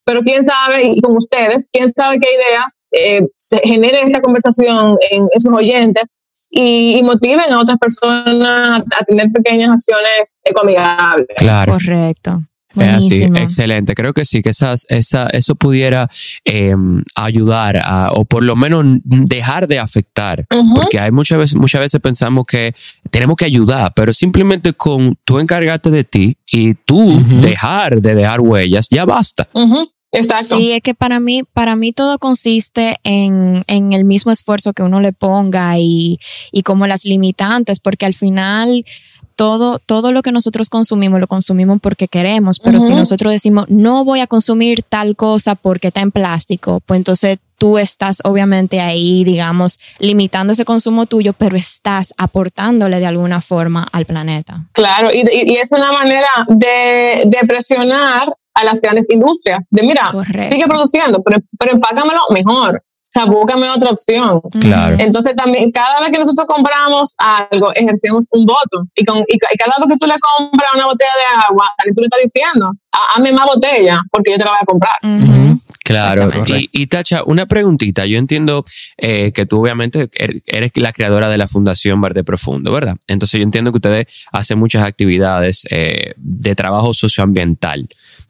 pero 0.04 0.20
quién 0.22 0.44
sabe, 0.44 0.84
y 0.84 1.00
con 1.00 1.16
ustedes, 1.16 1.68
quién 1.72 1.90
sabe 1.96 2.18
qué 2.20 2.28
ideas 2.34 2.88
eh, 2.92 3.20
se 3.36 3.58
genere 3.58 4.02
esta 4.02 4.20
conversación 4.20 4.96
en, 5.10 5.26
en 5.32 5.40
sus 5.40 5.52
oyentes 5.52 6.15
y, 6.50 7.02
motiven 7.02 7.52
a 7.52 7.60
otras 7.60 7.78
personas 7.78 8.80
a 8.80 9.04
tener 9.04 9.30
pequeñas 9.30 9.70
acciones 9.70 10.40
ecoamigables. 10.44 11.28
Claro. 11.36 11.72
Correcto. 11.72 12.42
Es 12.82 12.94
así, 12.94 13.24
excelente. 13.24 13.94
Creo 13.94 14.12
que 14.12 14.24
sí, 14.24 14.42
que 14.42 14.50
esas, 14.50 14.86
esa, 14.88 15.26
eso 15.32 15.54
pudiera 15.54 16.08
em, 16.44 17.02
ayudar 17.14 17.78
a, 17.78 18.10
o 18.12 18.24
por 18.24 18.44
lo 18.44 18.54
menos 18.54 18.84
dejar 19.04 19.66
de 19.66 19.78
afectar. 19.78 20.46
Porque 20.74 21.00
hay 21.00 21.10
muchas 21.10 21.38
veces, 21.38 21.56
muchas 21.56 21.80
veces 21.80 22.00
pensamos 22.00 22.44
que 22.46 22.74
tenemos 23.10 23.36
que 23.36 23.46
ayudar, 23.46 23.92
pero 23.94 24.12
simplemente 24.12 24.74
con 24.74 25.16
tú 25.24 25.38
encargarte 25.38 25.90
de 25.90 26.04
ti 26.04 26.36
y 26.50 26.74
tú 26.74 27.18
dejar 27.40 28.00
de 28.00 28.14
dejar 28.14 28.40
huellas, 28.40 28.88
ya 28.90 29.04
basta. 29.04 29.48
Exacto. 30.12 30.56
Sí, 30.56 30.72
es 30.72 30.82
que 30.82 30.94
para 30.94 31.20
mí, 31.20 31.42
para 31.52 31.76
mí 31.76 31.92
todo 31.92 32.18
consiste 32.18 32.98
en, 33.04 33.64
en 33.66 33.92
el 33.92 34.04
mismo 34.04 34.32
esfuerzo 34.32 34.72
que 34.72 34.82
uno 34.82 35.00
le 35.00 35.12
ponga 35.12 35.78
y, 35.78 36.18
y 36.52 36.62
como 36.62 36.86
las 36.86 37.04
limitantes, 37.04 37.80
porque 37.80 38.06
al 38.06 38.14
final 38.14 38.84
todo, 39.34 39.78
todo 39.78 40.12
lo 40.12 40.22
que 40.22 40.32
nosotros 40.32 40.70
consumimos 40.70 41.20
lo 41.20 41.26
consumimos 41.26 41.78
porque 41.82 42.08
queremos, 42.08 42.58
pero 42.58 42.80
si 42.80 42.92
nosotros 42.92 43.32
decimos 43.32 43.66
no 43.68 44.02
voy 44.04 44.20
a 44.20 44.26
consumir 44.26 44.82
tal 44.82 45.14
cosa 45.14 45.54
porque 45.54 45.88
está 45.88 46.00
en 46.00 46.10
plástico, 46.10 46.80
pues 46.86 46.98
entonces 46.98 47.38
tú 47.58 47.76
estás 47.78 48.20
obviamente 48.24 48.80
ahí, 48.80 49.24
digamos, 49.24 49.78
limitando 49.98 50.54
ese 50.54 50.64
consumo 50.64 51.06
tuyo, 51.06 51.34
pero 51.34 51.56
estás 51.56 52.14
aportándole 52.16 52.98
de 52.98 53.06
alguna 53.06 53.40
forma 53.42 53.86
al 53.92 54.06
planeta. 54.06 54.66
Claro, 54.72 55.10
y, 55.12 55.22
y 55.30 55.56
es 55.56 55.70
una 55.72 55.92
manera 55.92 56.28
de, 56.48 57.24
de 57.26 57.38
presionar 57.46 58.34
a 58.56 58.64
las 58.64 58.80
grandes 58.80 59.06
industrias, 59.10 59.68
de 59.70 59.82
mira, 59.82 60.10
sigue 60.36 60.64
produciendo, 60.64 61.22
pero, 61.22 61.38
pero 61.58 61.72
empácamelo 61.72 62.20
mejor. 62.30 62.82
O 63.06 63.08
sea, 63.08 63.24
búscame 63.26 63.70
otra 63.70 63.90
opción. 63.90 64.40
Claro. 64.60 64.96
Entonces 64.98 65.34
también, 65.36 65.70
cada 65.70 66.00
vez 66.00 66.10
que 66.10 66.18
nosotros 66.18 66.44
compramos 66.46 67.14
algo, 67.18 67.72
ejercemos 67.74 68.26
un 68.32 68.44
voto. 68.44 68.84
Y, 68.96 69.04
con, 69.04 69.18
y, 69.28 69.38
cada 69.38 69.74
vez 69.78 69.88
que 69.88 69.96
tú 69.96 70.06
le 70.06 70.16
compras 70.18 70.70
una 70.74 70.86
botella 70.86 71.12
de 71.16 71.44
agua, 71.48 71.66
tú 71.94 72.02
le 72.02 72.06
estás 72.06 72.20
diciendo, 72.22 72.72
hazme 73.14 73.32
más 73.32 73.46
botella, 73.46 74.00
porque 74.10 74.32
yo 74.32 74.38
te 74.38 74.44
la 74.44 74.50
voy 74.50 74.58
a 74.60 74.66
comprar. 74.66 74.96
Claro. 75.84 76.28
Y, 76.46 76.68
y, 76.72 76.86
Tacha, 76.88 77.22
una 77.24 77.46
preguntita. 77.46 78.06
Yo 78.06 78.18
entiendo 78.18 78.64
eh, 78.96 79.30
que 79.32 79.46
tú 79.46 79.60
obviamente 79.60 80.08
er, 80.14 80.42
eres 80.46 80.72
la 80.76 80.92
creadora 80.92 81.28
de 81.28 81.38
la 81.38 81.46
Fundación 81.46 82.00
Verde 82.00 82.24
Profundo, 82.24 82.72
¿verdad? 82.72 82.96
Entonces 83.06 83.38
yo 83.38 83.44
entiendo 83.44 83.70
que 83.70 83.76
ustedes 83.76 84.06
hacen 84.32 84.58
muchas 84.58 84.84
actividades 84.84 85.62
eh, 85.70 86.14
de 86.16 86.54
trabajo 86.56 86.92
socioambiental. 86.92 87.88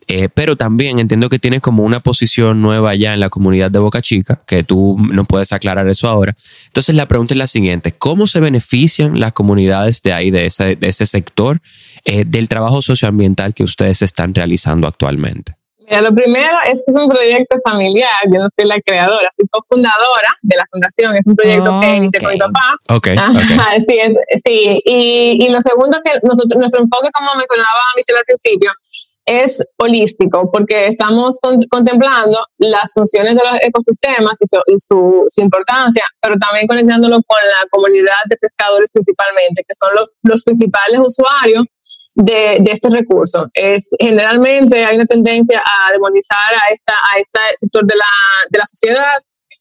Eh, 0.08 0.28
pero 0.32 0.56
también 0.56 1.00
entiendo 1.00 1.28
que 1.28 1.40
tienes 1.40 1.60
como 1.60 1.82
una 1.82 2.00
posición 2.00 2.62
nueva 2.62 2.94
ya 2.94 3.14
en 3.14 3.20
la 3.20 3.28
comunidad 3.28 3.72
de 3.72 3.80
Boca 3.80 4.00
Chica, 4.00 4.40
que 4.46 4.62
tú 4.62 4.96
nos 4.98 5.26
puedes 5.26 5.52
aclarar 5.52 5.88
eso 5.88 6.08
ahora. 6.08 6.36
Entonces 6.66 6.94
la 6.94 7.08
pregunta 7.08 7.34
es 7.34 7.38
la 7.38 7.48
siguiente, 7.48 7.92
¿cómo 7.92 8.26
se 8.26 8.38
benefician 8.38 9.18
las 9.18 9.32
comunidades 9.32 10.02
de 10.02 10.12
ahí, 10.12 10.30
de 10.30 10.46
ese, 10.46 10.76
de 10.76 10.88
ese 10.88 11.06
sector, 11.06 11.60
eh, 12.04 12.24
del 12.24 12.48
trabajo 12.48 12.82
socioambiental 12.82 13.52
que 13.52 13.64
ustedes 13.64 14.02
están 14.02 14.32
realizando 14.32 14.86
actualmente? 14.86 15.56
Mira, 15.88 16.00
lo 16.00 16.12
primero 16.12 16.56
es 16.66 16.82
que 16.84 16.90
es 16.90 16.96
un 16.96 17.08
proyecto 17.08 17.56
familiar, 17.64 18.10
yo 18.26 18.42
no 18.42 18.48
soy 18.54 18.66
la 18.66 18.80
creadora, 18.80 19.28
soy 19.34 19.46
cofundadora 19.48 20.34
de 20.42 20.56
la 20.56 20.66
fundación, 20.70 21.14
es 21.16 21.26
un 21.28 21.36
proyecto 21.36 21.80
que 21.80 21.96
inicié 21.96 22.20
con 22.20 22.32
mi 22.32 22.38
papá. 22.38 22.74
Ok. 22.90 23.06
sí, 23.86 23.98
sí. 24.44 24.82
Y, 24.84 25.46
y, 25.46 25.48
lo 25.50 25.60
segundo 25.60 25.98
es 25.98 26.12
que 26.12 26.18
nosotros, 26.26 26.58
nuestro 26.58 26.80
enfoque, 26.82 27.08
como 27.12 27.30
mencionaba 27.36 27.94
Michelle 27.96 28.18
al 28.18 28.24
principio, 28.24 28.70
es 29.26 29.62
holístico 29.78 30.50
porque 30.52 30.86
estamos 30.86 31.38
contemplando 31.68 32.38
las 32.58 32.92
funciones 32.94 33.34
de 33.34 33.42
los 33.42 33.60
ecosistemas 33.60 34.34
y, 34.40 34.78
su, 34.78 35.26
importancia, 35.38 36.04
pero 36.20 36.36
también 36.36 36.68
conectándolo 36.68 37.16
con 37.26 37.38
la 37.42 37.68
comunidad 37.70 38.22
de 38.30 38.36
pescadores 38.36 38.92
principalmente, 38.92 39.64
que 39.66 39.74
son 39.74 39.94
los, 39.96 40.08
los 40.22 40.44
principales 40.44 41.00
usuarios 41.00 41.64
de, 42.14 42.58
de, 42.60 42.70
este 42.70 42.88
recurso. 42.88 43.48
Es, 43.52 43.90
generalmente 43.98 44.84
hay 44.84 44.94
una 44.94 45.06
tendencia 45.06 45.60
a 45.60 45.92
demonizar 45.92 46.54
a, 46.54 46.72
esta, 46.72 46.94
a 46.94 47.18
este 47.18 47.40
sector 47.56 47.84
de 47.84 47.96
la, 47.96 48.04
de 48.50 48.58
la 48.58 48.66
sociedad. 48.66 49.16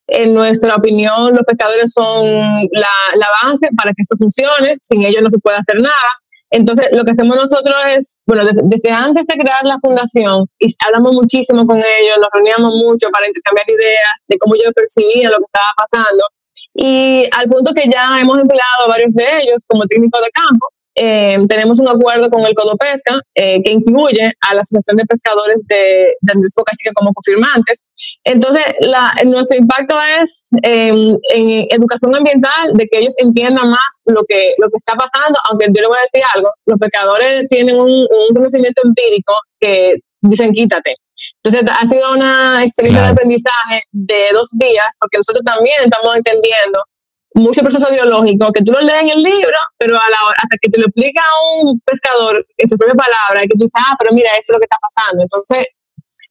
En 0.08 0.36
nuestra 0.36 0.75
opinión, 0.75 1.34
los 1.34 1.43
pescadores 1.43 1.91
son 1.91 2.23
la, 2.71 2.88
la 3.15 3.28
base 3.41 3.69
para 3.75 3.89
que 3.89 4.01
esto 4.01 4.15
funcione. 4.15 4.78
Sin 4.80 5.04
ellos 5.04 5.23
no 5.23 5.30
se 5.32 5.39
puede 5.39 5.58
hacer 5.58 5.82
nada 5.82 5.95
entonces, 6.56 6.88
lo 6.91 7.04
que 7.04 7.12
hacemos 7.12 7.36
nosotros 7.36 7.76
es, 7.96 8.24
bueno, 8.26 8.44
desde, 8.63 8.89
antes 8.91 9.28
de 9.28 9.34
crear 9.34 9.65
la 9.65 9.78
fundación, 9.80 10.46
hablamos 10.86 11.13
muchísimo 11.13 11.65
con 11.68 11.78
ellos, 11.78 12.15
nos 12.18 12.30
reuníamos 12.32 12.76
mucho 12.78 13.10
para 13.10 13.28
intercambiar 13.28 13.65
ideas 13.70 14.24
de 14.30 14.38
cómo 14.38 14.56
ellos 14.56 14.72
percibían 14.74 15.32
lo 15.32 15.38
que 15.38 15.50
estaba 15.52 15.74
pasando. 15.76 16.24
Y 16.74 17.28
al 17.32 17.50
punto 17.50 17.74
que 17.74 17.89
ya 17.91 18.20
hemos 18.22 18.38
empleado 18.39 18.86
a 18.86 18.88
varios 18.88 19.13
de 19.13 19.26
ellos 19.41 19.63
como 19.68 19.84
técnicos 19.84 20.22
de 20.22 20.30
campo 20.32 20.65
eh, 20.96 21.38
tenemos 21.48 21.80
un 21.80 21.88
acuerdo 21.88 22.30
con 22.30 22.42
el 22.46 22.54
Codopesca 22.54 23.20
eh, 23.36 23.62
que 23.62 23.72
incluye 23.72 24.32
a 24.42 24.54
la 24.54 24.62
Asociación 24.62 24.98
de 24.98 25.06
Pescadores 25.06 25.64
de, 25.68 26.16
de 26.22 26.32
Andrés 26.34 26.54
Bocachica 26.56 26.92
como 26.94 27.12
confirmantes. 27.14 27.86
Entonces, 28.24 28.64
la, 28.80 29.14
nuestro 29.26 29.58
impacto 29.58 29.96
es 30.22 30.48
en 30.64 31.18
educación 31.70 32.16
ambiental, 32.16 32.74
de 32.74 32.86
que 32.86 33.00
ellos 33.00 33.16
entiendan 33.18 33.70
más 33.70 34.02
lo 34.06 34.24
que, 34.28 34.54
lo 34.58 34.68
que 34.68 34.78
está 34.78 34.94
pasando, 34.96 35.38
aunque 35.50 35.68
yo 35.68 35.82
le 35.82 35.88
voy 35.88 35.98
a 35.98 36.02
decir 36.02 36.22
algo, 36.34 36.50
los 36.66 36.80
pescadores 36.80 37.48
tienen 37.50 37.80
un, 37.80 37.90
un 37.90 38.34
conocimiento 38.34 38.82
empírico 38.84 39.34
que 39.60 39.96
dicen 40.22 40.52
quítate. 40.52 40.96
Entonces, 41.44 41.70
ha 41.72 41.86
sido 41.88 42.14
una 42.14 42.64
experiencia 42.64 43.04
de 43.04 43.10
aprendizaje 43.10 43.82
de 43.92 44.28
dos 44.34 44.50
días, 44.54 44.96
porque 45.00 45.18
nosotros 45.18 45.44
también 45.46 45.78
estamos 45.84 46.16
entendiendo 46.16 46.80
mucho 47.36 47.62
proceso 47.62 47.88
biológico 47.91 48.52
que 48.54 48.63
tú 48.63 48.71
lo 48.71 48.80
lees 48.82 49.04
en 49.04 49.10
el 49.10 49.21
libro, 49.21 49.58
pero 49.78 49.95
a 49.95 50.10
la 50.10 50.24
hora, 50.26 50.38
hasta 50.41 50.58
que 50.62 50.69
te 50.69 50.80
lo 50.80 50.86
explica 50.86 51.21
un 51.62 51.80
pescador 51.82 52.45
en 52.58 52.67
sus 52.67 52.78
propias 52.78 52.98
palabras, 52.98 53.43
que 53.43 53.58
tú 53.58 53.65
dices, 53.65 53.82
ah, 53.86 53.95
pero 54.00 54.13
mira, 54.15 54.30
eso 54.32 54.52
es 54.52 54.54
lo 54.54 54.60
que 54.60 54.65
está 54.65 54.78
pasando. 54.82 55.24
Entonces, 55.24 55.67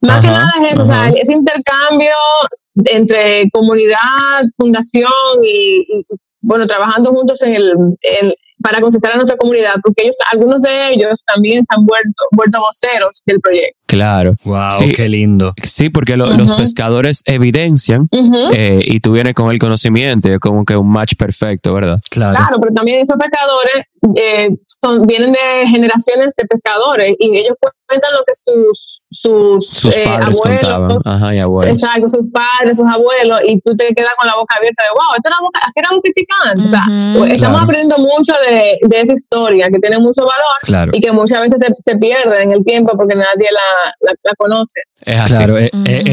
Más 0.00 0.20
que 0.20 0.26
nada 0.26 0.50
es 0.64 0.72
eso, 0.72 0.82
o 0.82 0.86
sea, 0.86 1.08
ese 1.10 1.32
intercambio 1.32 2.14
entre 2.86 3.48
comunidad, 3.52 4.42
fundación 4.56 5.12
y, 5.42 5.86
bueno, 6.40 6.66
trabajando 6.66 7.10
juntos 7.10 7.40
en 7.42 7.54
el, 7.54 7.74
para 8.62 8.80
concentrar 8.80 9.12
a 9.12 9.16
nuestra 9.16 9.36
comunidad, 9.36 9.74
porque 9.82 10.04
ellos, 10.04 10.16
algunos 10.32 10.62
de 10.62 10.88
ellos 10.88 11.22
también 11.26 11.62
se 11.64 11.74
han 11.74 11.84
vuelto, 11.84 12.24
vuelto 12.32 12.60
voceros 12.60 13.22
del 13.26 13.40
proyecto. 13.40 13.83
Claro. 13.94 14.34
Wow, 14.44 14.92
qué 14.94 15.08
lindo. 15.08 15.54
Sí, 15.62 15.88
porque 15.88 16.16
los 16.16 16.52
pescadores 16.54 17.22
evidencian 17.24 18.08
eh, 18.52 18.80
y 18.84 19.00
tú 19.00 19.12
vienes 19.12 19.34
con 19.34 19.50
el 19.50 19.58
conocimiento, 19.58 20.28
es 20.28 20.38
como 20.38 20.64
que 20.64 20.76
un 20.76 20.90
match 20.90 21.14
perfecto, 21.16 21.72
¿verdad? 21.74 22.00
Claro. 22.10 22.36
Claro, 22.36 22.60
pero 22.60 22.74
también 22.74 23.00
esos 23.00 23.16
pescadores 23.16 23.84
eh, 24.16 24.50
son, 24.82 25.06
vienen 25.06 25.32
de 25.32 25.66
generaciones 25.66 26.34
de 26.36 26.46
pescadores 26.46 27.16
y 27.18 27.36
ellos 27.38 27.54
cuentan 27.86 28.12
lo 28.12 28.24
que 28.24 28.32
sus, 28.34 29.02
sus, 29.10 29.96
eh, 29.96 30.06
abuelos, 30.06 31.06
Ajá, 31.06 31.34
y 31.34 31.38
abuelos. 31.38 31.74
Exacto, 31.74 32.10
sus 32.10 32.28
padres, 32.30 32.76
sus 32.76 32.86
abuelos, 32.86 33.40
y 33.46 33.60
tú 33.60 33.76
te 33.76 33.94
quedas 33.94 34.14
con 34.18 34.26
la 34.26 34.34
boca 34.34 34.56
abierta 34.56 34.82
de 34.82 34.88
wow, 34.90 35.14
esto 35.16 35.28
era 35.28 35.36
boca, 35.40 35.60
así 35.62 35.80
era 35.80 35.88
boca 35.90 36.10
chicana. 36.14 36.52
o 36.58 37.24
sea, 37.24 37.32
estamos 37.32 37.62
aprendiendo 37.62 37.96
mucho 37.98 38.34
de, 38.46 38.78
de, 38.82 39.00
esa 39.00 39.12
historia 39.12 39.70
que 39.70 39.78
tiene 39.78 39.98
mucho 39.98 40.22
valor 40.22 40.94
y 40.94 41.00
que 41.00 41.12
muchas 41.12 41.40
veces 41.40 41.60
se, 41.60 41.92
se 41.92 41.96
pierde 41.96 42.42
en 42.42 42.52
el 42.52 42.64
tiempo 42.64 42.92
porque 42.96 43.14
nadie 43.14 43.48
la, 43.50 43.83
la, 44.00 44.32
conoce. 44.36 44.80
Es 45.00 45.18
así. 45.18 45.34
Claro, 45.34 45.58
es, 45.58 45.70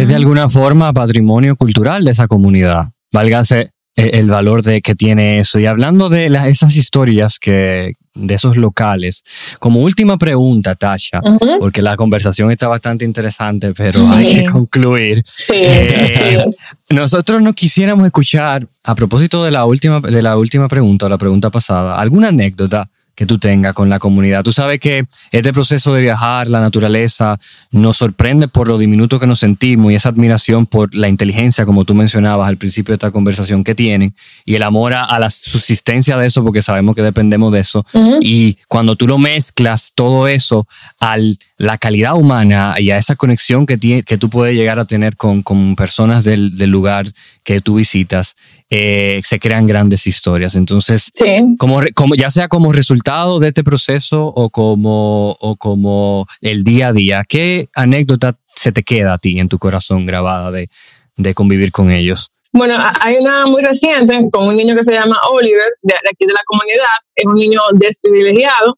de 0.07 0.15
alguna 0.15 0.49
forma 0.49 0.93
patrimonio 0.93 1.55
cultural 1.55 2.03
de 2.03 2.11
esa 2.11 2.27
comunidad. 2.27 2.89
Válgase 3.11 3.71
el 3.95 4.29
valor 4.29 4.63
de 4.63 4.81
que 4.81 4.95
tiene 4.95 5.39
eso. 5.39 5.59
Y 5.59 5.65
hablando 5.65 6.09
de 6.09 6.29
las, 6.29 6.47
esas 6.47 6.75
historias 6.75 7.39
que, 7.39 7.93
de 8.13 8.33
esos 8.33 8.57
locales, 8.57 9.23
como 9.59 9.81
última 9.81 10.17
pregunta, 10.17 10.75
Tasha, 10.75 11.21
porque 11.59 11.81
la 11.81 11.95
conversación 11.95 12.51
está 12.51 12.67
bastante 12.67 13.05
interesante, 13.05 13.73
pero 13.73 14.05
hay 14.09 14.35
que 14.35 14.45
concluir. 14.49 15.23
Eh, 15.53 16.43
nosotros 16.89 17.41
nos 17.41 17.55
quisiéramos 17.55 18.05
escuchar, 18.05 18.67
a 18.83 18.95
propósito 18.95 19.43
de 19.43 19.51
la 19.51 19.65
última, 19.65 19.99
de 19.99 20.21
la 20.21 20.37
última 20.37 20.67
pregunta 20.67 21.05
o 21.05 21.09
la 21.09 21.17
pregunta 21.17 21.49
pasada, 21.49 21.99
alguna 21.99 22.29
anécdota 22.29 22.89
que 23.21 23.27
tú 23.27 23.37
tengas 23.37 23.75
con 23.75 23.87
la 23.87 23.99
comunidad. 23.99 24.41
Tú 24.41 24.51
sabes 24.51 24.79
que 24.79 25.05
este 25.29 25.53
proceso 25.53 25.93
de 25.93 26.01
viajar, 26.01 26.47
la 26.47 26.59
naturaleza, 26.59 27.39
nos 27.69 27.97
sorprende 27.97 28.47
por 28.47 28.67
lo 28.67 28.79
diminuto 28.79 29.19
que 29.19 29.27
nos 29.27 29.37
sentimos 29.37 29.91
y 29.91 29.95
esa 29.95 30.09
admiración 30.09 30.65
por 30.65 30.95
la 30.95 31.07
inteligencia, 31.07 31.63
como 31.63 31.85
tú 31.85 31.93
mencionabas 31.93 32.49
al 32.49 32.57
principio 32.57 32.93
de 32.93 32.95
esta 32.95 33.11
conversación 33.11 33.63
que 33.63 33.75
tienen, 33.75 34.15
y 34.43 34.55
el 34.55 34.63
amor 34.63 34.95
a, 34.95 35.19
la 35.19 35.29
subsistencia 35.29 36.17
de 36.17 36.25
eso, 36.25 36.43
porque 36.43 36.63
sabemos 36.63 36.95
que 36.95 37.03
dependemos 37.03 37.53
de 37.53 37.59
eso. 37.59 37.85
Y 38.21 38.57
cuando 38.67 38.95
tú 38.95 39.05
lo 39.05 39.19
mezclas 39.19 39.91
todo 39.93 40.27
eso 40.27 40.67
a 40.99 41.15
la 41.57 41.77
calidad 41.77 42.15
humana 42.15 42.73
y 42.79 42.89
a 42.89 42.97
esa 42.97 43.15
conexión 43.15 43.67
que, 43.67 44.01
que 44.03 44.17
tú 44.17 44.31
puedes 44.31 44.55
llegar 44.55 44.79
a 44.79 44.85
tener 44.85 45.15
con, 45.15 45.43
con 45.43 45.75
personas 45.75 46.23
del, 46.23 46.57
del 46.57 46.71
lugar 46.71 47.05
que 47.43 47.61
tú 47.61 47.75
visitas, 47.75 48.35
eh, 48.73 49.21
se 49.25 49.37
crean 49.37 49.67
grandes 49.67 50.07
historias. 50.07 50.55
Entonces, 50.55 51.11
como, 51.57 51.81
como, 51.93 52.15
ya 52.15 52.31
sea 52.31 52.47
como 52.47 52.71
resultado 52.71 53.39
de 53.39 53.49
este 53.49 53.65
proceso 53.65 54.27
o 54.27 54.49
como, 54.49 55.35
o 55.41 55.57
como 55.57 56.25
el 56.39 56.63
día 56.63 56.87
a 56.87 56.93
día, 56.93 57.25
¿qué 57.27 57.67
anécdota 57.75 58.37
se 58.55 58.71
te 58.71 58.83
queda 58.83 59.13
a 59.13 59.17
ti 59.17 59.39
en 59.39 59.49
tu 59.49 59.59
corazón 59.59 60.05
grabada 60.05 60.51
de, 60.51 60.69
de 61.17 61.33
convivir 61.33 61.73
con 61.73 61.91
ellos? 61.91 62.31
Bueno, 62.53 62.75
hay 63.01 63.17
una 63.19 63.45
muy 63.45 63.61
reciente 63.61 64.17
con 64.31 64.47
un 64.47 64.55
niño 64.55 64.73
que 64.75 64.85
se 64.85 64.93
llama 64.93 65.17
Oliver, 65.33 65.73
de 65.81 65.93
aquí 66.09 66.25
de 66.25 66.33
la 66.33 66.41
comunidad, 66.45 66.85
es 67.15 67.25
un 67.25 67.35
niño 67.35 67.59
desprivilegiado, 67.73 68.71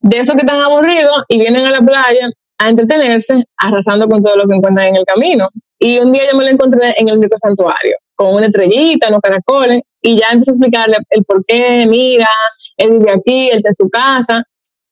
de 0.00 0.18
esos 0.18 0.34
que 0.34 0.42
están 0.42 0.60
aburridos 0.60 1.22
y 1.28 1.38
vienen 1.38 1.66
a 1.66 1.70
la 1.70 1.80
playa 1.80 2.30
a 2.58 2.68
entretenerse, 2.68 3.44
arrasando 3.58 4.08
con 4.08 4.22
todo 4.22 4.36
lo 4.36 4.48
que 4.48 4.56
encuentran 4.56 4.88
en 4.88 4.96
el 4.96 5.04
camino. 5.04 5.48
Y 5.78 5.98
un 5.98 6.12
día 6.12 6.22
yo 6.30 6.36
me 6.36 6.44
lo 6.44 6.50
encontré 6.50 6.94
en 6.96 7.08
el 7.08 7.18
único 7.18 7.36
santuario 7.36 7.96
con 8.14 8.34
una 8.34 8.46
estrellita, 8.46 9.10
los 9.10 9.20
caracoles, 9.20 9.82
y 10.00 10.18
ya 10.18 10.28
empiezo 10.32 10.52
a 10.52 10.54
explicarle 10.54 10.96
el 11.10 11.24
por 11.24 11.44
qué, 11.46 11.84
mira, 11.86 12.28
él 12.78 12.92
vive 12.92 13.10
aquí, 13.10 13.50
él 13.50 13.58
está 13.58 13.68
en 13.68 13.74
su 13.74 13.88
casa, 13.90 14.42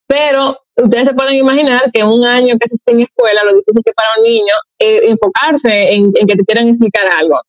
pero 0.06 0.58
ustedes 0.76 1.08
se 1.08 1.14
pueden 1.14 1.34
imaginar 1.34 1.90
que 1.92 2.04
un 2.04 2.24
año 2.24 2.56
que 2.60 2.68
se 2.68 2.76
en 2.90 3.00
escuela, 3.00 3.42
lo 3.44 3.54
difícil 3.54 3.82
que 3.84 3.92
para 3.92 4.08
un 4.18 4.24
niño 4.24 4.54
eh, 4.78 5.00
enfocarse 5.04 5.94
en, 5.94 6.12
que 6.12 6.34
te 6.36 6.44
quieran 6.44 6.68
explicar 6.68 7.06
algo. 7.18 7.40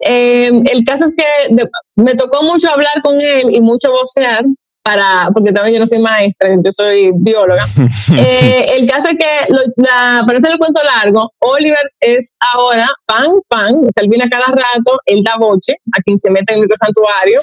Eh, 0.00 0.50
el 0.72 0.84
caso 0.84 1.06
es 1.06 1.12
que 1.16 1.66
me 1.96 2.14
tocó 2.14 2.42
mucho 2.42 2.70
hablar 2.70 3.02
con 3.02 3.20
él 3.20 3.54
y 3.54 3.60
mucho 3.60 3.90
vocear, 3.90 4.44
para, 4.82 5.28
porque 5.34 5.52
también 5.52 5.74
yo 5.74 5.80
no 5.80 5.86
soy 5.86 5.98
maestra, 5.98 6.48
yo 6.62 6.72
soy 6.72 7.10
bióloga. 7.14 7.66
Eh, 8.10 8.78
el 8.78 8.88
caso 8.88 9.08
es 9.08 9.16
que, 9.16 9.52
lo, 9.52 9.58
la, 9.76 10.24
para 10.26 10.38
hacer 10.38 10.50
el 10.50 10.58
cuento 10.58 10.80
largo, 10.82 11.30
Oliver 11.40 11.92
es 12.00 12.36
ahora 12.52 12.88
fan, 13.06 13.30
fan, 13.48 13.74
él 13.94 14.08
viene 14.08 14.24
a 14.24 14.30
cada 14.30 14.46
rato, 14.46 14.98
él 15.04 15.22
da 15.22 15.36
boche 15.38 15.74
a 15.92 16.02
quien 16.02 16.18
se 16.18 16.30
mete 16.30 16.54
en 16.54 16.58
el 16.58 16.62
microsantuario, 16.62 17.40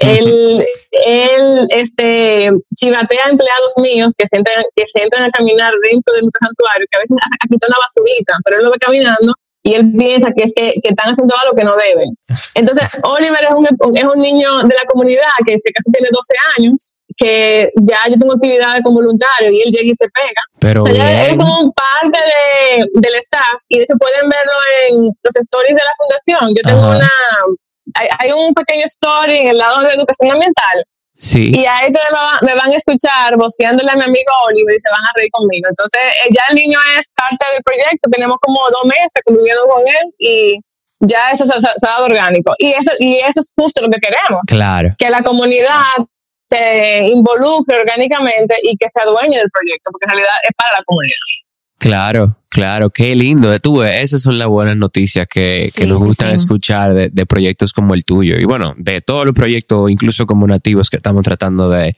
él, 0.00 0.64
él 0.92 1.66
este, 1.70 2.50
chivatea 2.76 3.26
a 3.26 3.30
empleados 3.30 3.72
míos 3.78 4.12
que 4.16 4.26
se, 4.26 4.36
entran, 4.36 4.62
que 4.76 4.86
se 4.86 5.02
entran 5.02 5.24
a 5.24 5.30
caminar 5.30 5.72
dentro 5.82 6.12
del 6.14 6.24
microsantuario, 6.24 6.86
que 6.90 6.98
a 6.98 7.00
veces 7.00 7.16
a, 7.18 7.44
a 7.44 7.48
quitar 7.48 7.70
una 7.70 7.78
basurita, 7.80 8.34
pero 8.44 8.58
él 8.58 8.64
lo 8.64 8.70
va 8.70 8.76
caminando 8.78 9.32
y 9.62 9.74
él 9.74 9.92
piensa 9.96 10.32
que 10.36 10.44
es 10.44 10.52
que, 10.54 10.74
que, 10.82 10.88
están 10.90 11.12
haciendo 11.12 11.34
algo 11.42 11.54
que 11.54 11.64
no 11.64 11.76
deben. 11.76 12.10
Entonces, 12.54 12.84
Oliver 13.04 13.44
es 13.48 13.54
un, 13.54 13.96
es 13.96 14.04
un 14.04 14.20
niño 14.20 14.58
de 14.62 14.74
la 14.74 14.84
comunidad 14.90 15.30
que 15.46 15.54
este 15.54 15.70
caso 15.72 15.90
tiene 15.92 16.08
12 16.10 16.34
años, 16.58 16.94
que 17.16 17.68
ya 17.82 17.98
yo 18.08 18.18
tengo 18.18 18.34
actividades 18.34 18.82
como 18.82 18.96
voluntario 18.96 19.50
y 19.52 19.62
él 19.62 19.70
llega 19.70 19.90
y 19.90 19.94
se 19.94 20.08
pega. 20.08 20.42
Pero 20.58 20.84
es 20.86 21.36
como 21.36 21.72
parte 21.72 22.18
de, 22.18 22.84
del 22.94 23.14
staff 23.20 23.62
y 23.68 23.80
eso 23.80 23.94
pueden 23.98 24.28
verlo 24.28 24.52
en 24.88 25.04
los 25.22 25.36
stories 25.36 25.74
de 25.74 25.82
la 25.82 25.94
fundación. 25.96 26.54
Yo 26.56 26.62
tengo 26.62 26.96
una, 26.96 27.10
hay, 27.94 28.08
hay, 28.18 28.32
un 28.32 28.54
pequeño 28.54 28.86
story 28.86 29.36
en 29.36 29.48
el 29.48 29.58
lado 29.58 29.82
de 29.82 29.94
educación 29.94 30.32
ambiental 30.32 30.84
y 31.30 31.64
ahí 31.66 31.90
me, 32.42 32.54
van 32.54 32.70
a 32.70 32.74
escuchar 32.76 33.36
voceándole 33.36 33.90
a 33.90 33.96
mi 33.96 34.02
amigo 34.02 34.32
Oliver 34.48 34.74
y 34.74 34.80
se 34.80 34.90
van 34.90 35.04
a 35.04 35.12
reír 35.14 35.30
conmigo. 35.30 35.68
Entonces, 35.68 36.00
eh, 36.24 36.28
ya 36.34 36.42
el 36.50 36.56
niño 36.56 36.78
es 36.98 37.10
parte 37.14 37.46
del 37.52 37.62
proyecto, 37.62 38.10
tenemos 38.10 38.36
como 38.40 38.58
dos 38.70 38.84
meses 38.84 39.22
conviviendo 39.24 39.62
con 39.66 39.86
él 39.86 40.14
y 40.18 40.58
ya 41.00 41.30
eso 41.30 41.46
se, 41.46 41.52
ha 41.54 41.74
dado 41.80 42.06
orgánico. 42.06 42.54
Y 42.58 42.72
eso, 42.72 42.90
y 42.98 43.18
eso 43.18 43.40
es 43.40 43.52
justo 43.56 43.82
lo 43.82 43.90
que 43.90 44.00
queremos. 44.00 44.40
Claro. 44.46 44.90
Que 44.98 45.10
la 45.10 45.22
comunidad 45.22 45.82
se 46.48 47.08
involucre 47.08 47.80
orgánicamente 47.80 48.56
y 48.62 48.76
que 48.76 48.88
sea 48.88 49.04
dueño 49.04 49.38
del 49.38 49.50
proyecto, 49.50 49.90
porque 49.90 50.04
en 50.06 50.10
realidad 50.10 50.34
es 50.42 50.50
para 50.56 50.78
la 50.78 50.84
comunidad. 50.84 51.16
Claro, 51.82 52.36
claro, 52.48 52.90
qué 52.90 53.16
lindo. 53.16 53.58
Tú, 53.58 53.82
esas 53.82 54.22
son 54.22 54.38
las 54.38 54.46
buenas 54.46 54.76
noticias 54.76 55.26
que, 55.28 55.68
nos 55.88 56.04
gustan 56.04 56.32
escuchar 56.32 56.94
de, 56.94 57.26
proyectos 57.26 57.72
como 57.72 57.94
el 57.94 58.04
tuyo. 58.04 58.38
Y 58.38 58.44
bueno, 58.44 58.74
de 58.78 59.00
todos 59.00 59.26
los 59.26 59.34
proyectos, 59.34 59.90
incluso 59.90 60.24
como 60.24 60.46
nativos 60.46 60.88
que 60.88 60.96
estamos 60.96 61.24
tratando 61.24 61.68
de, 61.68 61.92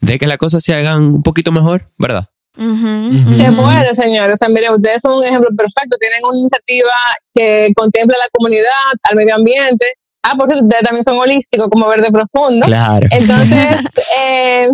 de 0.00 0.18
que 0.18 0.26
las 0.26 0.38
cosas 0.38 0.64
se 0.64 0.72
hagan 0.72 1.02
un 1.02 1.22
poquito 1.22 1.52
mejor, 1.52 1.84
¿verdad? 1.98 2.24
Se 2.56 3.52
puede, 3.52 3.94
señor. 3.94 4.30
O 4.30 4.36
sea, 4.36 4.48
mire, 4.48 4.70
ustedes 4.70 5.02
son 5.02 5.18
un 5.18 5.24
ejemplo 5.24 5.50
perfecto. 5.54 5.98
Tienen 6.00 6.20
una 6.24 6.38
iniciativa 6.38 6.90
que 7.34 7.70
contempla 7.76 8.16
a 8.16 8.24
la 8.24 8.28
comunidad, 8.32 8.92
al 9.10 9.16
medio 9.16 9.34
ambiente. 9.34 9.84
Ah, 10.22 10.36
por 10.38 10.48
cierto, 10.48 10.64
ustedes 10.64 10.84
también 10.84 11.04
son 11.04 11.18
holísticos 11.18 11.68
como 11.68 11.86
Verde 11.86 12.10
Profundo. 12.10 12.64
Claro. 12.64 13.06
Entonces, 13.10 13.76
eh, 14.22 14.68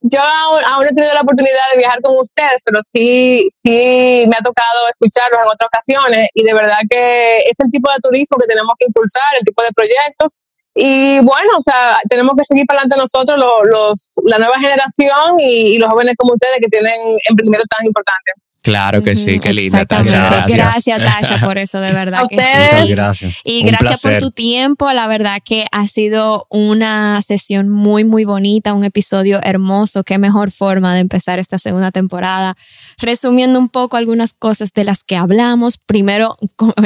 yo 0.00 0.20
aún, 0.20 0.62
no 0.62 0.82
he 0.82 0.94
tenido 0.94 1.14
la 1.14 1.20
oportunidad 1.22 1.66
de 1.72 1.78
viajar 1.78 2.00
con 2.02 2.16
ustedes, 2.18 2.62
pero 2.64 2.80
sí, 2.82 3.46
sí 3.48 4.24
me 4.28 4.36
ha 4.36 4.42
tocado 4.42 4.88
escucharlos 4.88 5.40
en 5.42 5.48
otras 5.48 5.68
ocasiones 5.68 6.28
y 6.34 6.44
de 6.44 6.54
verdad 6.54 6.78
que 6.88 7.38
es 7.38 7.58
el 7.60 7.70
tipo 7.70 7.90
de 7.90 7.98
turismo 8.02 8.38
que 8.38 8.46
tenemos 8.46 8.74
que 8.78 8.86
impulsar, 8.86 9.36
el 9.38 9.44
tipo 9.44 9.62
de 9.62 9.70
proyectos. 9.74 10.38
Y 10.74 11.18
bueno, 11.20 11.58
o 11.58 11.62
sea, 11.62 11.98
tenemos 12.08 12.34
que 12.38 12.44
seguir 12.44 12.64
para 12.66 12.80
adelante 12.80 13.02
nosotros, 13.02 13.38
los, 13.66 14.14
la 14.24 14.38
nueva 14.38 14.54
generación 14.60 15.34
y, 15.38 15.74
y 15.74 15.78
los 15.78 15.90
jóvenes 15.90 16.14
como 16.16 16.34
ustedes 16.34 16.58
que 16.60 16.68
tienen 16.68 16.94
emprendimientos 17.28 17.68
tan 17.76 17.86
importantes. 17.86 18.34
Claro 18.62 19.02
que 19.02 19.14
sí, 19.14 19.40
qué 19.40 19.54
linda, 19.54 19.86
Tasha. 19.86 20.28
Gracias. 20.28 20.56
gracias, 20.56 20.98
Tasha, 21.20 21.46
por 21.46 21.56
eso, 21.56 21.80
de 21.80 21.92
verdad. 21.92 22.24
que 22.28 22.36
sí. 22.38 22.94
gracias. 22.94 23.36
Y 23.42 23.62
gracias 23.62 24.02
por 24.02 24.18
tu 24.18 24.30
tiempo. 24.30 24.92
La 24.92 25.06
verdad 25.06 25.38
que 25.42 25.66
ha 25.72 25.88
sido 25.88 26.46
una 26.50 27.22
sesión 27.22 27.70
muy, 27.70 28.04
muy 28.04 28.24
bonita, 28.24 28.74
un 28.74 28.84
episodio 28.84 29.40
hermoso. 29.42 30.04
Qué 30.04 30.18
mejor 30.18 30.50
forma 30.50 30.94
de 30.94 31.00
empezar 31.00 31.38
esta 31.38 31.58
segunda 31.58 31.90
temporada. 31.90 32.54
Resumiendo 32.98 33.58
un 33.58 33.70
poco 33.70 33.96
algunas 33.96 34.34
cosas 34.34 34.72
de 34.74 34.84
las 34.84 35.04
que 35.04 35.16
hablamos. 35.16 35.78
Primero, 35.78 36.36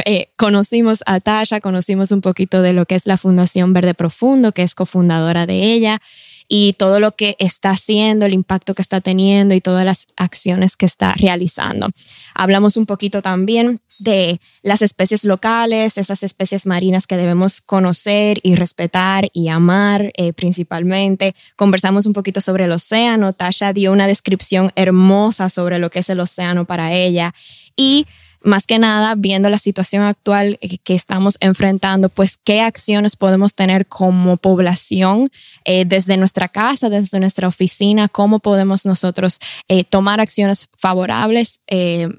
eh, 0.05 0.29
conocimos 0.37 1.03
a 1.05 1.19
Tasha, 1.19 1.59
conocimos 1.59 2.11
un 2.11 2.21
poquito 2.21 2.61
de 2.61 2.71
lo 2.71 2.85
que 2.85 2.95
es 2.95 3.05
la 3.05 3.17
Fundación 3.17 3.73
Verde 3.73 3.93
Profundo, 3.93 4.53
que 4.53 4.63
es 4.63 4.75
cofundadora 4.75 5.45
de 5.45 5.73
ella 5.73 6.01
y 6.47 6.73
todo 6.73 6.99
lo 6.99 7.13
que 7.13 7.35
está 7.39 7.71
haciendo, 7.71 8.25
el 8.25 8.33
impacto 8.33 8.73
que 8.73 8.81
está 8.81 9.01
teniendo 9.01 9.55
y 9.55 9.61
todas 9.61 9.85
las 9.85 10.07
acciones 10.15 10.77
que 10.77 10.85
está 10.85 11.13
realizando. 11.13 11.89
Hablamos 12.33 12.77
un 12.77 12.85
poquito 12.85 13.21
también 13.21 13.81
de 13.97 14.39
las 14.61 14.81
especies 14.81 15.23
locales, 15.23 15.97
esas 15.97 16.23
especies 16.23 16.65
marinas 16.65 17.07
que 17.07 17.17
debemos 17.17 17.61
conocer 17.61 18.39
y 18.43 18.55
respetar 18.55 19.27
y 19.31 19.47
amar 19.47 20.11
eh, 20.17 20.33
principalmente. 20.33 21.33
Conversamos 21.55 22.05
un 22.05 22.13
poquito 22.13 22.41
sobre 22.41 22.65
el 22.65 22.71
océano. 22.71 23.33
Tasha 23.33 23.73
dio 23.73 23.91
una 23.91 24.07
descripción 24.07 24.71
hermosa 24.75 25.49
sobre 25.49 25.79
lo 25.79 25.89
que 25.89 25.99
es 25.99 26.09
el 26.09 26.19
océano 26.19 26.65
para 26.65 26.93
ella. 26.93 27.33
Y 27.77 28.05
más 28.45 28.67
que 28.67 28.79
nada, 28.79 29.15
viendo 29.15 29.49
la 29.49 29.57
situación 29.57 30.03
actual 30.03 30.57
eh, 30.61 30.77
que 30.77 30.93
estamos 30.93 31.37
enfrentando, 31.39 32.09
pues 32.09 32.37
qué 32.43 32.61
acciones 32.61 33.15
podemos 33.15 33.55
tener 33.55 33.87
como 33.87 34.37
población 34.37 35.31
eh, 35.65 35.83
desde 35.85 36.15
nuestra 36.15 36.47
casa, 36.47 36.89
desde 36.89 37.19
nuestra 37.19 37.47
oficina, 37.47 38.07
cómo 38.07 38.39
podemos 38.39 38.85
nosotros 38.85 39.39
eh, 39.67 39.83
tomar 39.83 40.19
acciones 40.19 40.69
favorables 40.77 41.59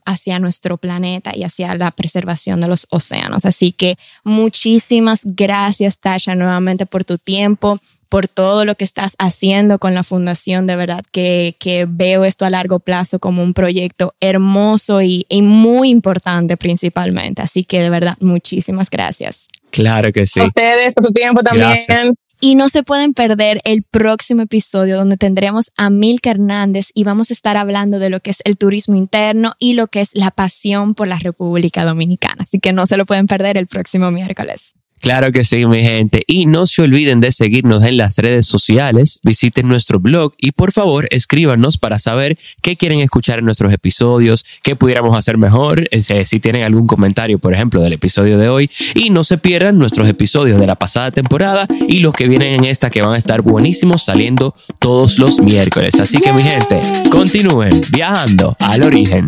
hacia 0.05 0.39
nuestro 0.39 0.77
planeta 0.77 1.33
y 1.35 1.45
hacia 1.45 1.75
la 1.77 1.91
preservación 1.93 2.61
de 2.61 2.67
los 2.67 2.87
océanos. 2.91 3.47
Así 3.47 3.73
que 3.73 3.97
muchísimas 4.25 5.21
gracias, 5.25 5.99
Tasha, 5.99 6.35
nuevamente 6.35 6.85
por 6.85 7.05
tu 7.05 7.17
tiempo 7.17 7.81
por 8.17 8.29
todo 8.29 8.65
lo 8.65 8.77
que 8.77 8.85
estás 8.85 9.15
haciendo 9.19 9.79
con 9.79 9.93
la 9.93 10.03
fundación. 10.03 10.67
De 10.67 10.75
verdad 10.75 11.05
que, 11.13 11.55
que 11.59 11.85
veo 11.87 12.25
esto 12.25 12.47
a 12.47 12.51
largo 12.51 12.81
plazo 12.81 13.19
como 13.19 13.43
un 13.43 13.53
proyecto 13.53 14.15
hermoso 14.21 15.03
y, 15.03 15.27
y, 15.29 15.43
muy 15.43 15.91
importante 15.91 16.57
principalmente. 16.57 17.43
Así 17.43 17.63
que 17.63 17.83
de 17.83 17.91
verdad, 17.91 18.17
muchísimas 18.21 18.89
gracias. 18.89 19.49
Claro 19.71 20.13
que 20.13 20.25
sí. 20.25 20.41
A 20.41 20.45
ustedes, 20.45 20.95
por 20.95 21.05
tu 21.05 21.13
tiempo 21.13 21.43
también. 21.43 22.15
Y 22.41 22.55
no 22.55 22.71
se 22.71 22.83
pueden 22.83 23.13
perder 23.13 23.61
el 23.65 23.83
próximo 23.83 24.41
episodio 24.41 24.97
donde 24.97 25.19
tendremos 25.19 25.71
a 25.77 25.91
Milka 25.91 26.31
Hernández 26.31 26.93
y 26.95 27.05
vamos 27.05 27.31
a 27.31 27.35
estar 27.35 27.59
hablando 27.59 27.99
de 27.99 28.09
lo 28.09 28.21
que 28.21 28.31
es 28.31 28.39
el 28.47 28.57
turismo 28.57 28.95
interno 28.95 29.57
y 29.59 29.75
lo 29.75 29.89
que 29.89 30.01
es 30.01 30.13
la 30.15 30.31
pasión 30.31 30.95
por 30.95 31.07
la 31.07 31.19
República 31.19 31.85
Dominicana. 31.85 32.37
Así 32.39 32.61
que 32.61 32.73
no 32.73 32.87
se 32.87 32.97
lo 32.97 33.05
pueden 33.05 33.27
perder 33.27 33.59
el 33.59 33.67
próximo 33.67 34.11
miércoles. 34.11 34.76
Claro 35.01 35.31
que 35.31 35.45
sí, 35.45 35.67
mi 35.67 35.83
gente. 35.83 36.23
Y 36.27 36.47
no 36.47 36.67
se 36.67 36.83
olviden 36.83 37.21
de 37.21 37.31
seguirnos 37.33 37.85
en 37.85 37.97
las 37.97 38.17
redes 38.19 38.47
sociales, 38.47 39.21
visiten 39.23 39.69
nuestro 39.69 40.01
blog 40.01 40.35
y 40.39 40.53
por 40.53 40.73
favor 40.73 41.07
escríbanos 41.11 41.79
para 41.79 41.99
saber 41.99 42.39
qué 42.63 42.77
quieren 42.77 43.01
escuchar 43.01 43.39
en 43.39 43.45
nuestros 43.45 43.73
episodios, 43.73 44.45
qué 44.63 44.75
pudiéramos 44.75 45.17
hacer 45.17 45.39
mejor, 45.39 45.89
eh, 45.91 46.25
si 46.25 46.41
tienen 46.41 46.63
algún 46.63 46.87
comentario, 46.87 47.39
por 47.39 47.55
ejemplo, 47.55 47.81
del 47.83 47.93
episodio 47.93 48.39
de 48.39 48.49
hoy. 48.49 48.71
Y 48.95 49.11
no 49.11 49.25
se 49.25 49.39
pierdan 49.39 49.79
nuestros 49.79 50.09
episodios 50.09 50.59
de 50.59 50.67
la 50.67 50.77
pasada 50.77 51.11
temporada 51.11 51.67
y 51.89 52.01
los 52.01 52.15
que 52.15 52.29
vienen 52.29 52.55
en 52.55 52.65
esta 52.65 52.91
que 52.91 53.03
van 53.03 53.15
a 53.15 53.19
estar 53.19 53.43
buenísimos 53.43 54.05
saliendo 54.05 54.55
todos 54.79 55.19
los 55.19 55.41
miércoles. 55.41 56.01
Así 56.01 56.19
que, 56.19 56.33
mi 56.33 56.43
gente, 56.43 56.81
continúen 57.11 57.81
viajando 57.93 58.57
al 58.61 58.83
origen. 58.83 59.27